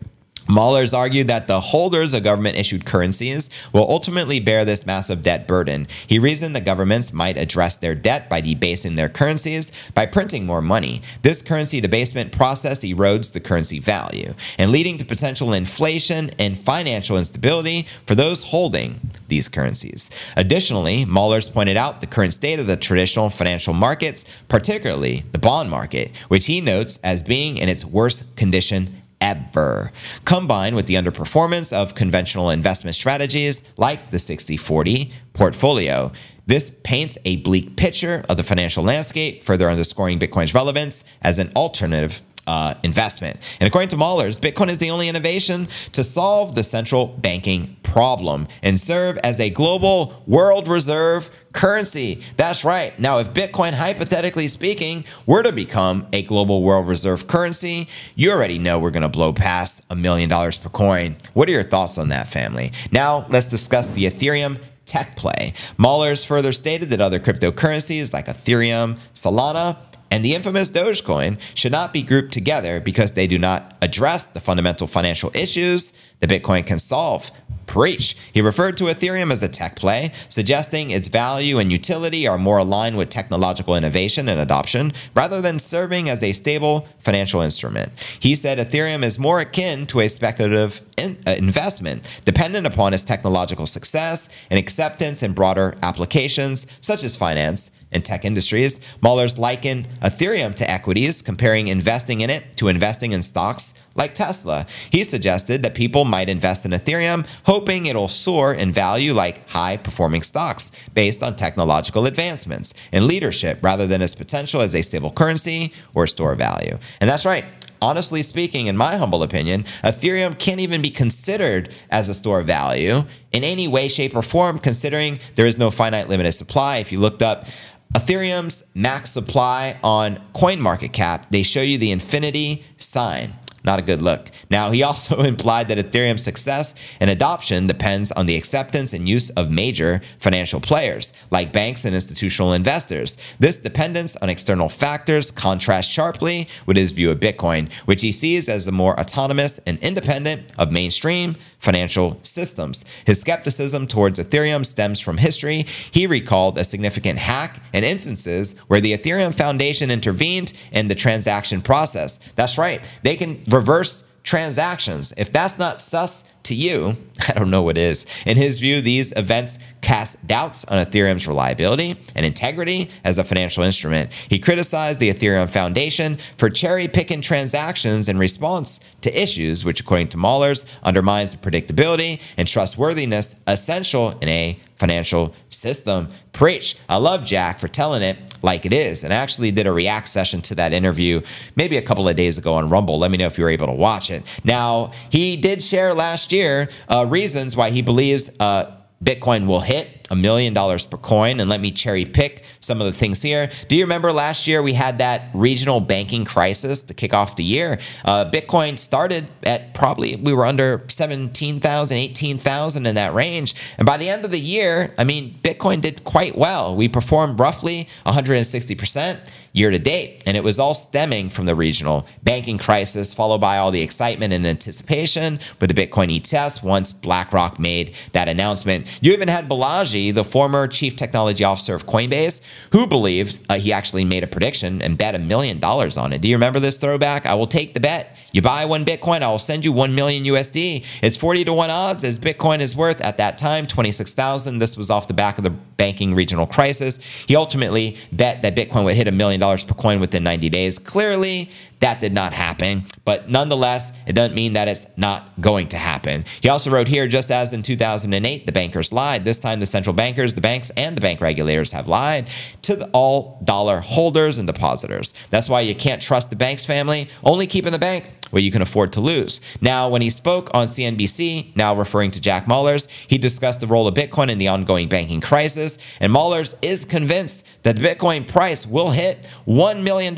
Mallers 0.48 0.96
argued 0.98 1.28
that 1.28 1.48
the 1.48 1.60
holders 1.60 2.14
of 2.14 2.24
government 2.24 2.58
issued 2.58 2.86
currencies 2.86 3.50
will 3.72 3.90
ultimately 3.90 4.40
bear 4.40 4.66
this 4.66 4.86
massive 4.86 5.22
debt 5.22 5.48
burden. 5.48 5.88
He 6.08 6.20
reasoned 6.20 6.56
that 6.56 6.66
governments 6.66 7.14
might 7.14 7.38
address 7.38 7.76
their 7.76 7.96
debt 7.96 8.30
by 8.30 8.42
debasing 8.42 8.96
their 8.96 9.10
currencies 9.10 9.72
by 9.94 10.06
printing 10.06 10.46
more 10.46 10.62
money. 10.62 11.02
This 11.22 11.42
currency 11.42 11.80
debasement 11.80 12.32
process 12.32 12.80
erodes 12.84 13.34
the 13.34 13.40
currency 13.40 13.80
value 13.80 14.34
and 14.58 14.72
leading 14.72 14.98
to 14.98 15.06
potential 15.06 15.54
inflation 15.54 16.32
and 16.38 16.58
financial 16.58 17.18
instability 17.18 17.88
for 18.06 18.16
those 18.16 18.44
holding 18.44 19.00
these 19.28 19.48
currencies. 19.48 20.10
Additionally, 20.36 21.06
Mallers 21.06 21.52
pointed 21.52 21.78
out 21.78 22.02
the 22.02 22.08
current 22.08 22.34
state 22.34 22.60
of 22.60 22.68
the 22.68 22.78
traditional 22.78 23.30
financial 23.30 23.74
markets, 23.74 24.26
particularly 24.48 25.24
the 25.32 25.40
bond 25.40 25.70
market, 25.70 26.16
which 26.28 26.46
he 26.46 26.62
notes 26.62 27.00
as 27.04 27.24
being 27.24 27.58
in 27.58 27.70
its 27.70 27.86
worst 27.86 28.36
condition 28.36 29.02
ever, 29.24 29.92
combined 30.26 30.76
with 30.76 30.86
the 30.86 30.96
underperformance 30.96 31.72
of 31.72 31.96
conventional 31.96 32.50
investment 32.50 32.94
strategies 32.94 33.64
like 33.78 34.12
the 34.12 34.20
60 34.20 34.58
40 34.58 35.12
portfolio. 35.32 36.12
This 36.46 36.72
paints 36.84 37.18
a 37.24 37.38
bleak 37.38 37.78
picture 37.78 38.26
of 38.28 38.36
the 38.36 38.44
financial 38.44 38.84
landscape, 38.84 39.42
further 39.42 39.70
underscoring 39.70 40.20
Bitcoin's 40.20 40.54
relevance 40.54 41.06
as 41.22 41.40
an 41.40 41.52
alternative 41.56 42.22
uh, 42.48 42.76
investment. 42.84 43.38
And 43.60 43.68
according 43.68 43.90
to 43.90 43.96
Mallers, 43.96 44.40
Bitcoin 44.40 44.70
is 44.70 44.78
the 44.78 44.90
only 44.90 45.08
innovation 45.08 45.68
to 45.94 46.04
solve 46.04 46.56
the 46.56 46.64
central 46.64 47.08
banking 47.08 47.78
problem 47.84 48.48
and 48.62 48.80
serve 48.80 49.18
as 49.20 49.40
a 49.40 49.50
global 49.50 50.24
world 50.26 50.68
reserve 50.68 51.30
currency. 51.54 52.22
That's 52.36 52.66
right. 52.66 52.98
Now, 53.00 53.20
if 53.20 53.34
Bitcoin, 53.34 53.74
hypothetically 53.74 54.48
speaking, 54.48 55.06
were 55.26 55.44
to 55.44 55.52
become 55.52 56.08
a 56.12 56.24
global 56.24 56.64
world 56.64 56.88
reserve 56.88 57.28
currency, 57.28 57.88
you 58.16 58.32
already 58.32 58.58
know 58.58 58.80
we're 58.80 58.92
going 58.92 59.04
to 59.04 59.10
blow 59.10 59.32
past 59.32 59.84
a 59.90 59.96
million 59.96 60.30
dollars 60.30 60.58
per 60.58 60.70
coin. 60.70 61.16
What 61.34 61.48
are 61.48 61.52
your 61.52 61.64
thoughts 61.64 61.98
on 61.98 62.10
that, 62.10 62.28
family? 62.28 62.72
Now, 62.92 63.28
let's 63.30 63.48
discuss 63.48 63.88
the 63.88 64.06
Ethereum 64.06 64.60
tech 64.86 65.16
play. 65.16 65.54
Mallers 65.78 66.26
further 66.26 66.52
stated 66.52 66.90
that 66.90 67.00
other 67.00 67.20
cryptocurrencies 67.20 68.14
like 68.14 68.26
Ethereum, 68.26 68.98
Solana, 69.14 69.78
and 70.14 70.24
the 70.24 70.36
infamous 70.36 70.70
Dogecoin 70.70 71.40
should 71.56 71.72
not 71.72 71.92
be 71.92 72.04
grouped 72.04 72.32
together 72.32 72.80
because 72.80 73.14
they 73.14 73.26
do 73.26 73.40
not 73.40 73.76
address 73.82 74.28
the 74.28 74.40
fundamental 74.40 74.86
financial 74.86 75.32
issues 75.34 75.92
that 76.20 76.30
Bitcoin 76.30 76.68
can 76.68 76.78
solve. 76.78 77.32
Preach. 77.66 78.16
He 78.32 78.40
referred 78.40 78.78
to 78.78 78.84
Ethereum 78.84 79.32
as 79.32 79.42
a 79.42 79.50
tech 79.50 79.76
play, 79.76 80.12
suggesting 80.30 80.92
its 80.92 81.08
value 81.08 81.58
and 81.58 81.72
utility 81.72 82.28
are 82.28 82.38
more 82.38 82.60
aligned 82.60 82.96
with 82.96 83.10
technological 83.10 83.76
innovation 83.76 84.30
and 84.30 84.40
adoption 84.40 84.94
rather 85.16 85.42
than 85.42 85.58
serving 85.58 86.10
as 86.10 86.22
a 86.22 86.34
stable 86.34 86.88
financial 87.00 87.42
instrument. 87.42 87.92
He 88.20 88.36
said 88.36 88.60
Ethereum 88.60 89.02
is 89.02 89.18
more 89.18 89.40
akin 89.40 89.88
to 89.88 90.02
a 90.02 90.10
speculative 90.10 90.82
in, 90.96 91.18
uh, 91.26 91.32
investment, 91.32 92.08
dependent 92.24 92.68
upon 92.68 92.94
its 92.94 93.04
technological 93.04 93.66
success 93.66 94.30
and 94.52 94.60
acceptance 94.60 95.24
in 95.24 95.34
broader 95.34 95.76
applications 95.82 96.68
such 96.82 97.04
as 97.04 97.18
finance 97.18 97.72
and 97.94 98.04
tech 98.04 98.26
industries. 98.26 98.80
Mallers 99.02 99.38
likened 99.38 99.88
Ethereum 100.02 100.56
to 100.56 100.70
equities, 100.70 101.22
comparing 101.22 101.68
investing 101.68 102.22
in 102.22 102.30
it 102.30 102.58
to 102.58 102.68
investing 102.68 103.12
in 103.12 103.22
stocks 103.22 103.74
like 103.96 104.16
Tesla. 104.16 104.66
He 104.90 105.04
suggested 105.04 105.64
that 105.64 105.76
people 105.76 106.06
might 106.06 106.30
invest 106.30 106.66
in 106.66 106.72
Ethereum, 106.72 107.28
hoping 107.46 107.86
it'll 107.86 108.08
soar 108.08 108.54
in 108.54 108.72
value 108.72 109.14
like 109.14 109.48
high 109.50 109.78
performing 109.78 110.24
stocks 110.24 110.72
based 110.94 111.22
on 111.22 111.36
technological 111.36 112.06
advancements 112.06 112.74
and 112.92 113.06
leadership 113.06 113.60
rather 113.62 113.86
than 113.86 114.02
its 114.02 114.16
potential 114.16 114.62
as 114.62 114.76
a 114.76 114.82
stable 114.82 115.12
currency 115.12 115.74
or 115.94 116.08
store 116.08 116.34
of 116.34 116.40
value. 116.40 116.78
And 117.00 117.10
that's 117.10 117.26
right 117.26 117.46
honestly 117.84 118.24
speaking, 118.24 118.68
in 118.68 118.78
my 118.78 118.96
humble 118.96 119.22
opinion, 119.22 119.64
Ethereum 119.84 120.40
can't 120.40 120.62
even 120.62 120.82
be 120.82 120.90
considered 120.90 121.74
as 121.92 122.08
a 122.08 122.14
store 122.14 122.40
of 122.40 122.48
value 122.48 123.04
in 123.34 123.44
any 123.44 123.68
way, 123.68 123.90
shape, 123.90 124.16
or 124.16 124.22
form, 124.22 124.58
considering 124.58 125.20
there 125.36 125.46
is 125.46 125.58
no 125.58 125.70
finite 125.70 126.08
limited 126.08 126.32
supply. 126.32 126.78
If 126.78 126.94
you 126.94 127.00
looked 127.00 127.22
up 127.22 127.46
Ethereum's 127.94 128.64
max 128.74 129.12
supply 129.12 129.78
on 129.84 130.16
CoinMarketCap, 130.34 131.30
they 131.30 131.44
show 131.44 131.62
you 131.62 131.78
the 131.78 131.92
infinity 131.92 132.64
sign. 132.78 133.34
Not 133.64 133.80
a 133.80 133.84
good 133.84 134.02
look. 134.02 134.30
Now, 134.50 134.72
he 134.72 134.84
also 134.94 135.22
implied 135.22 135.68
that 135.70 135.78
Ethereum's 135.78 136.24
success 136.24 136.76
and 137.00 137.10
adoption 137.10 137.68
depends 137.68 138.12
on 138.12 138.26
the 138.26 138.36
acceptance 138.36 138.94
and 138.94 139.08
use 139.08 139.30
of 139.32 139.50
major 139.50 140.02
financial 140.20 140.60
players, 140.60 141.14
like 141.32 141.54
banks 141.54 141.86
and 141.86 141.96
institutional 141.96 142.54
investors. 142.54 143.18
This 143.40 143.58
dependence 143.58 144.16
on 144.18 144.30
external 144.30 144.70
factors 144.70 145.32
contrasts 145.32 145.92
sharply 145.92 146.48
with 146.66 146.78
his 146.78 146.92
view 146.92 147.12
of 147.12 147.20
Bitcoin, 147.20 147.72
which 147.86 148.02
he 148.02 148.12
sees 148.12 148.50
as 148.50 148.66
the 148.66 148.72
more 148.72 149.00
autonomous 149.00 149.60
and 149.60 149.80
independent 149.80 150.52
of 150.58 150.72
mainstream 150.72 151.36
financial 151.60 152.20
systems. 152.24 152.84
His 153.06 153.22
skepticism 153.22 153.88
towards 153.88 154.20
Ethereum 154.20 154.66
stems 154.66 155.00
from 155.00 155.18
history. 155.18 155.66
He 155.92 156.06
recalled 156.08 156.58
a 156.58 156.64
significant 156.64 157.20
hack 157.20 157.62
and 157.72 157.86
instances 157.86 158.54
where 158.68 158.82
the 158.82 158.96
Ethereum 158.98 159.34
Foundation 159.34 159.90
intervened 159.90 160.52
in 160.72 160.90
the 160.90 160.96
transaction 160.96 161.62
process. 161.62 162.20
That's 162.36 162.58
right, 162.58 162.90
they 163.04 163.16
can 163.16 163.42
reverse 163.54 164.04
transactions. 164.24 165.14
If 165.18 165.32
that's 165.32 165.58
not 165.58 165.80
sus 165.80 166.26
to 166.44 166.56
you, 166.56 166.96
I 167.28 167.34
don't 167.34 167.50
know 167.50 167.64
what 167.64 167.78
is. 167.78 168.06
In 168.26 168.38
his 168.38 168.60
view, 168.60 168.82
these 168.82 169.12
events 169.16 169.60
cast 169.82 170.26
doubts 170.28 170.66
on 170.66 170.84
Ethereum's 170.84 171.28
reliability 171.28 172.00
and 172.16 172.26
integrity 172.26 172.90
as 173.04 173.18
a 173.18 173.24
financial 173.24 173.64
instrument. 173.64 174.12
He 174.30 174.40
criticized 174.40 175.00
the 175.00 175.10
Ethereum 175.10 175.50
Foundation 175.50 176.18
for 176.38 176.50
cherry 176.50 176.88
picking 176.88 177.22
transactions 177.22 178.10
in 178.10 178.18
response 178.18 178.80
to 179.02 179.22
issues, 179.22 179.66
which, 179.66 179.82
according 179.82 180.10
to 180.10 180.18
Mallers, 180.18 180.66
undermines 180.84 181.36
the 181.36 181.50
predictability 181.50 182.22
and 182.38 182.48
trustworthiness 182.48 183.36
essential 183.48 184.12
in 184.20 184.30
a 184.30 184.60
financial 184.84 185.34
system. 185.48 186.10
Preach. 186.34 186.76
I 186.90 186.98
love 186.98 187.24
Jack 187.24 187.60
for 187.60 187.70
telling 187.70 188.02
it 188.02 188.18
like 188.42 188.66
it 188.66 188.74
is. 188.74 189.06
And 189.06 189.14
I 189.14 189.16
actually 189.16 189.50
did 189.52 189.66
a 189.66 189.72
react 189.72 190.10
session 190.10 190.42
to 190.42 190.56
that 190.56 190.74
interview 190.74 191.22
maybe 191.56 191.78
a 191.78 191.82
couple 191.82 192.10
of 192.10 192.18
days 192.18 192.38
ago 192.38 192.56
on 192.56 192.70
Rumble. 192.70 193.00
Let 193.00 193.10
me 193.10 193.18
know 193.18 193.28
if 193.28 193.38
you 193.38 193.46
were 193.46 193.50
able 193.50 193.68
to 193.68 193.74
watch 193.74 194.12
it. 194.12 194.24
Now, 194.44 194.92
he 195.10 195.38
did 195.38 195.64
share 195.64 195.94
last 195.94 196.33
year 196.34 196.68
uh, 196.90 197.06
reasons 197.08 197.56
why 197.56 197.70
he 197.70 197.82
believes 197.82 198.30
uh, 198.40 198.76
Bitcoin 199.04 199.48
will 199.48 199.62
hit 199.62 200.08
a 200.10 200.16
million 200.16 200.54
dollars 200.54 200.86
per 200.86 200.98
coin. 200.98 201.40
And 201.40 201.50
let 201.50 201.62
me 201.62 201.72
cherry 201.72 202.06
pick 202.06 202.43
some 202.64 202.82
of 202.82 202.88
the 202.88 202.94
things 202.94 203.22
here. 203.22 203.50
Do 203.68 203.76
you 203.76 203.84
remember 203.84 204.12
last 204.12 204.48
year 204.48 204.62
we 204.62 204.74
had 204.74 204.98
that 205.00 205.30
regional 205.34 205.80
banking 205.80 206.26
crisis 206.26 206.82
to 206.84 206.94
kick 206.94 207.14
off 207.14 207.36
the 207.36 207.44
year? 207.44 207.80
Uh, 208.06 208.30
Bitcoin 208.30 208.80
started 208.80 209.28
at 209.44 209.74
probably, 209.74 210.16
we 210.16 210.34
were 210.34 210.46
under 210.46 210.84
17,000, 210.88 211.98
18,000 211.98 212.86
in 212.86 212.96
that 212.96 213.14
range. 213.14 213.56
And 213.78 213.86
by 213.86 213.98
the 213.98 214.10
end 214.10 214.26
of 214.26 214.32
the 214.32 214.40
year, 214.40 214.94
I 214.98 215.04
mean, 215.04 215.40
Bitcoin 215.44 215.82
did 215.82 216.04
quite 216.04 216.38
well. 216.38 216.76
We 216.76 216.88
performed 216.88 217.40
roughly 217.40 217.88
160% 218.06 219.30
year 219.54 219.70
to 219.70 219.80
date. 219.80 220.24
And 220.26 220.36
it 220.36 220.44
was 220.44 220.60
all 220.60 220.74
stemming 220.74 221.30
from 221.30 221.46
the 221.46 221.56
regional 221.56 222.08
banking 222.24 222.58
crisis, 222.58 223.14
followed 223.14 223.40
by 223.40 223.58
all 223.58 223.72
the 223.72 223.82
excitement 223.82 224.34
and 224.34 224.46
anticipation 224.46 225.40
with 225.62 225.74
the 225.74 225.88
Bitcoin 225.88 226.14
ETFs 226.14 226.62
once 226.62 226.92
BlackRock 226.92 227.60
made 227.60 227.96
that 228.12 228.28
announcement. 228.28 228.88
You 229.02 229.14
even 229.14 229.28
had 229.28 229.48
Balaji, 229.48 230.14
the 230.14 230.24
former 230.24 230.68
chief 230.68 230.96
technology 230.96 231.44
officer 231.44 231.76
of 231.76 231.86
Coinbase, 231.86 232.42
who 232.72 232.88
believed 232.88 233.40
uh, 233.50 233.56
he 233.56 233.72
actually 233.74 234.06
made 234.06 234.24
a 234.24 234.28
prediction 234.28 234.82
and 234.82 234.98
bet 234.98 235.16
a 235.16 235.20
million 235.20 235.60
dollars 235.60 235.98
on 235.98 236.14
it. 236.14 236.22
Do 236.22 236.28
you 236.28 236.36
remember 236.36 236.60
this 236.60 236.78
throwback? 236.78 237.26
I 237.26 237.36
will 237.36 237.48
take 237.48 237.74
the 237.74 237.80
bet. 237.80 238.18
You 238.32 238.42
buy 238.42 238.66
one 238.66 238.84
Bitcoin, 238.84 239.22
I 239.22 239.30
will 239.30 239.40
send 239.40 239.64
you 239.64 239.72
1 239.72 239.94
million 239.94 240.24
USD. 240.24 240.86
It's 241.02 241.18
40 241.18 241.46
to 241.46 241.54
1 241.54 241.70
odds 241.70 242.04
as 242.04 242.18
Bitcoin 242.18 242.60
is 242.60 242.76
worth 242.76 243.00
at 243.02 243.18
that 243.18 243.38
time 243.38 243.68
26,000. 243.68 244.58
This 244.58 244.76
was 244.76 244.90
off 244.90 245.08
the 245.08 245.14
back 245.14 245.38
of 245.38 245.44
the 245.44 245.54
banking 245.78 246.14
regional 246.14 246.48
crisis. 246.48 247.00
He 247.28 247.36
ultimately 247.36 247.98
bet 248.12 248.42
that 248.42 248.56
Bitcoin 248.56 248.84
would 248.86 248.96
hit 248.96 249.08
a 249.08 249.12
million 249.12 249.40
dollars 249.40 249.64
per 249.64 249.74
coin 249.74 250.00
within 250.00 250.24
90 250.24 250.50
days. 250.50 250.80
Clearly, 250.80 251.50
that 251.80 252.00
did 252.00 252.14
not 252.14 252.34
happen, 252.34 252.86
but 253.04 253.30
nonetheless, 253.30 253.92
it 254.08 254.14
doesn't 254.14 254.36
mean 254.36 254.54
that 254.54 254.70
it's 254.70 254.88
not 254.96 255.30
going 255.42 255.68
to 255.68 255.78
happen. 255.78 256.24
He 256.42 256.48
also 256.48 256.72
wrote 256.72 256.88
here 256.88 257.08
just 257.08 257.30
as 257.30 257.52
in 257.52 257.62
2008, 257.62 258.46
the 258.46 258.52
bankers 258.52 258.94
lied. 258.94 259.26
This 259.26 259.40
time, 259.40 259.60
the 259.60 259.66
central 259.66 259.94
bankers, 259.94 260.34
the 260.34 260.42
banks, 260.42 260.70
and 260.78 260.96
the 260.96 261.02
bank 261.02 261.20
regulators 261.20 261.74
have 261.74 261.88
lied 261.88 262.30
to 262.62 262.76
the 262.78 262.90
all 262.94 263.42
dollar 263.44 263.82
holders 263.82 264.40
and 264.40 264.48
depositors. 264.48 265.14
That's 265.30 265.50
why 265.50 265.62
you 265.62 265.76
can't 265.76 266.02
trust 266.02 266.30
the 266.30 266.38
bank's 266.38 266.66
family, 266.66 267.10
only 267.24 267.48
keep 267.48 267.66
in 267.66 267.74
the 267.74 267.80
bank 267.80 268.10
what 268.34 268.42
you 268.42 268.52
can 268.52 268.64
afford 268.64 268.92
to 268.94 269.00
lose. 269.00 269.40
Now, 269.62 269.88
when 269.90 270.02
he 270.02 270.10
spoke 270.10 270.50
on 270.54 270.68
CNBC, 270.68 271.56
now 271.56 271.76
referring 271.76 272.10
to 272.12 272.20
Jack 272.20 272.48
Mallers, 272.48 272.88
he 273.08 273.20
discussed 273.20 273.60
the 273.62 273.68
role 273.68 273.88
of 273.88 273.94
Bitcoin 273.94 274.30
in 274.30 274.40
the 274.40 274.48
ongoing 274.48 274.90
banking 274.90 275.22
crisis. 275.22 275.78
And 276.00 276.12
Mallers 276.12 276.56
is 276.64 276.84
convinced 276.84 277.46
that 277.62 277.76
the 277.76 277.82
Bitcoin 277.82 278.28
price 278.28 278.66
will 278.66 278.92
hit 278.92 279.28
$1 279.48 279.84
million, 279.84 280.16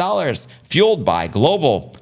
fueled 0.64 1.04
by 1.04 1.28
global 1.28 1.94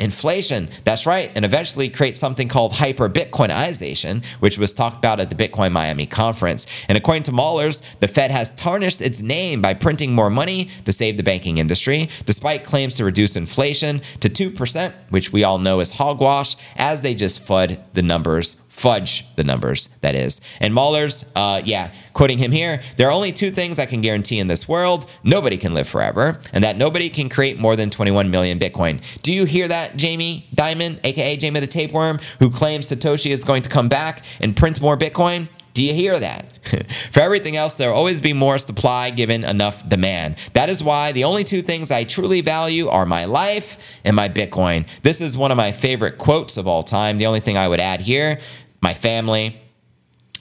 hyperinflation. 0.00 0.70
That's 0.84 1.06
right, 1.06 1.30
and 1.34 1.44
eventually 1.44 1.88
create 1.88 2.16
something 2.16 2.48
called 2.48 2.74
hyper 2.74 3.08
Bitcoinization, 3.08 4.24
which 4.40 4.58
was 4.58 4.74
talked 4.74 4.96
about 4.96 5.20
at 5.20 5.30
the 5.30 5.36
Bitcoin 5.36 5.72
Miami 5.72 6.06
conference. 6.06 6.66
And 6.88 6.96
according 6.96 7.24
to 7.24 7.32
Mallers, 7.32 7.82
the 8.00 8.08
Fed 8.08 8.30
has 8.30 8.54
tarnished 8.54 9.00
its 9.00 9.22
name 9.22 9.62
by 9.62 9.74
printing 9.74 10.12
more 10.14 10.30
money 10.30 10.68
to 10.84 10.92
save 10.92 11.16
the 11.16 11.22
banking 11.22 11.58
industry, 11.58 12.08
despite 12.24 12.64
claims 12.64 12.96
to 12.96 13.04
reduce 13.04 13.36
inflation 13.36 14.00
to 14.20 14.28
2%, 14.28 14.92
which 15.10 15.32
we 15.32 15.44
all 15.44 15.58
know 15.58 15.80
is 15.80 15.92
hogwash, 15.92 16.56
as 16.76 17.02
they 17.02 17.14
just 17.14 17.46
fud 17.46 17.80
the 17.94 18.02
numbers, 18.02 18.56
fudge 18.70 19.26
the 19.34 19.44
numbers, 19.44 19.90
that 20.00 20.14
is. 20.14 20.40
And 20.60 20.72
Mallers, 20.72 21.24
uh, 21.36 21.60
yeah, 21.64 21.92
quoting 22.14 22.38
him 22.38 22.52
here, 22.52 22.80
there 22.96 23.08
are 23.08 23.12
only 23.12 23.32
two 23.32 23.50
things 23.50 23.78
I 23.78 23.84
can 23.84 24.00
guarantee 24.00 24.38
in 24.38 24.46
this 24.46 24.66
world 24.66 25.10
nobody 25.22 25.58
can 25.58 25.74
live 25.74 25.88
forever, 25.88 26.40
and 26.52 26.64
that 26.64 26.78
nobody 26.78 27.10
can 27.10 27.28
create 27.28 27.58
more 27.58 27.76
than 27.76 27.90
21 27.90 28.30
million 28.30 28.58
Bitcoin. 28.58 29.02
Do 29.22 29.32
you 29.32 29.44
hear 29.44 29.68
that, 29.68 29.96
Jamie 29.96 30.48
Dimon, 30.54 31.00
aka 31.04 31.36
Jamie 31.36 31.60
the 31.60 31.66
Tapeworm, 31.66 32.20
who 32.38 32.48
claims 32.48 32.88
Satoshi 32.88 33.30
is 33.30 33.44
going 33.44 33.62
to 33.62 33.68
come 33.68 33.88
back 33.88 34.24
and 34.40 34.56
print 34.56 34.80
more 34.80 34.96
Bitcoin? 34.96 35.48
Do 35.74 35.82
you 35.82 35.94
hear 35.94 36.18
that? 36.18 36.46
For 37.12 37.20
everything 37.20 37.56
else, 37.56 37.74
there 37.74 37.90
will 37.90 37.96
always 37.96 38.20
be 38.20 38.32
more 38.32 38.58
supply 38.58 39.10
given 39.10 39.44
enough 39.44 39.88
demand. 39.88 40.36
That 40.52 40.68
is 40.68 40.82
why 40.82 41.12
the 41.12 41.24
only 41.24 41.44
two 41.44 41.62
things 41.62 41.90
I 41.90 42.04
truly 42.04 42.40
value 42.40 42.88
are 42.88 43.06
my 43.06 43.24
life 43.24 43.78
and 44.04 44.16
my 44.16 44.28
Bitcoin. 44.28 44.86
This 45.02 45.20
is 45.20 45.36
one 45.36 45.50
of 45.50 45.56
my 45.56 45.72
favorite 45.72 46.18
quotes 46.18 46.56
of 46.56 46.66
all 46.66 46.82
time. 46.82 47.18
The 47.18 47.26
only 47.26 47.40
thing 47.40 47.56
I 47.56 47.68
would 47.68 47.80
add 47.80 48.00
here 48.02 48.38
my 48.82 48.94
family 48.94 49.60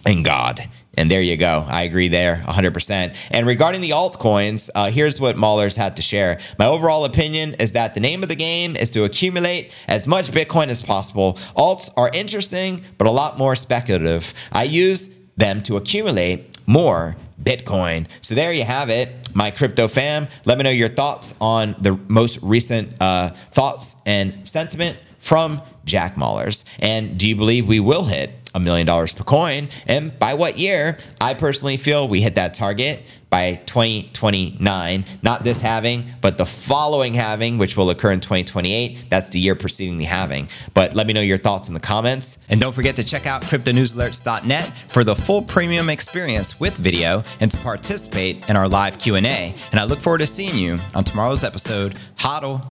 and 0.05 0.23
God. 0.23 0.69
And 0.97 1.09
there 1.09 1.21
you 1.21 1.37
go. 1.37 1.65
I 1.67 1.83
agree 1.83 2.07
there 2.07 2.43
100%. 2.45 3.15
And 3.31 3.47
regarding 3.47 3.81
the 3.81 3.91
altcoins, 3.91 4.69
uh, 4.75 4.91
here's 4.91 5.19
what 5.19 5.35
Mallers 5.35 5.77
had 5.77 5.95
to 5.97 6.01
share. 6.01 6.39
My 6.57 6.65
overall 6.65 7.05
opinion 7.05 7.55
is 7.55 7.73
that 7.73 7.93
the 7.93 7.99
name 7.99 8.23
of 8.23 8.29
the 8.29 8.35
game 8.35 8.75
is 8.75 8.91
to 8.91 9.03
accumulate 9.03 9.73
as 9.87 10.07
much 10.07 10.31
Bitcoin 10.31 10.67
as 10.67 10.81
possible. 10.81 11.33
Alts 11.55 11.89
are 11.95 12.09
interesting, 12.13 12.81
but 12.97 13.07
a 13.07 13.11
lot 13.11 13.37
more 13.37 13.55
speculative. 13.55 14.33
I 14.51 14.63
use 14.63 15.09
them 15.39 15.62
to 15.63 15.78
accumulate 15.78 16.58
more 16.67 17.15
Bitcoin. 17.41 18.08
So 18.21 18.36
there 18.36 18.54
you 18.54 18.63
have 18.63 18.89
it, 18.89 19.34
my 19.34 19.49
crypto 19.49 19.88
fam. 19.88 20.28
Let 20.45 20.58
me 20.58 20.63
know 20.63 20.69
your 20.69 20.89
thoughts 20.89 21.34
on 21.39 21.75
the 21.80 21.97
most 22.08 22.39
recent 22.41 23.02
uh, 23.02 23.30
thoughts 23.52 23.95
and 24.06 24.47
sentiment 24.47 24.97
from 25.19 25.62
Jack 25.86 26.15
Mallers. 26.15 26.65
And 26.80 27.17
do 27.17 27.28
you 27.28 27.36
believe 27.36 27.67
we 27.67 27.80
will 27.80 28.06
hit 28.06 28.38
a 28.53 28.59
million 28.59 28.85
dollars 28.85 29.13
per 29.13 29.23
coin. 29.23 29.69
And 29.85 30.17
by 30.17 30.33
what 30.33 30.57
year? 30.57 30.97
I 31.21 31.33
personally 31.33 31.77
feel 31.77 32.07
we 32.07 32.21
hit 32.21 32.35
that 32.35 32.53
target 32.53 33.03
by 33.29 33.55
2029. 33.65 35.05
Not 35.21 35.43
this 35.43 35.62
halving, 35.62 36.05
but 36.21 36.38
the 36.38 36.45
following 36.45 37.13
halving, 37.13 37.57
which 37.57 37.77
will 37.77 37.89
occur 37.89 38.12
in 38.12 38.19
2028. 38.19 39.09
That's 39.09 39.29
the 39.29 39.39
year 39.39 39.55
preceding 39.55 39.97
the 39.97 40.05
halving. 40.05 40.49
But 40.73 40.95
let 40.95 41.07
me 41.07 41.13
know 41.13 41.21
your 41.21 41.38
thoughts 41.38 41.67
in 41.67 41.73
the 41.73 41.79
comments. 41.79 42.39
And 42.49 42.59
don't 42.59 42.73
forget 42.73 42.95
to 42.95 43.03
check 43.03 43.27
out 43.27 43.43
cryptonewsalerts.net 43.43 44.73
for 44.88 45.03
the 45.03 45.15
full 45.15 45.41
premium 45.41 45.89
experience 45.89 46.59
with 46.59 46.75
video 46.77 47.23
and 47.39 47.51
to 47.51 47.57
participate 47.57 48.49
in 48.49 48.55
our 48.55 48.67
live 48.67 48.97
Q&A. 48.97 49.55
And 49.71 49.79
I 49.79 49.83
look 49.83 49.99
forward 49.99 50.19
to 50.19 50.27
seeing 50.27 50.57
you 50.57 50.79
on 50.95 51.03
tomorrow's 51.03 51.43
episode. 51.43 51.95
Hodl. 52.17 52.69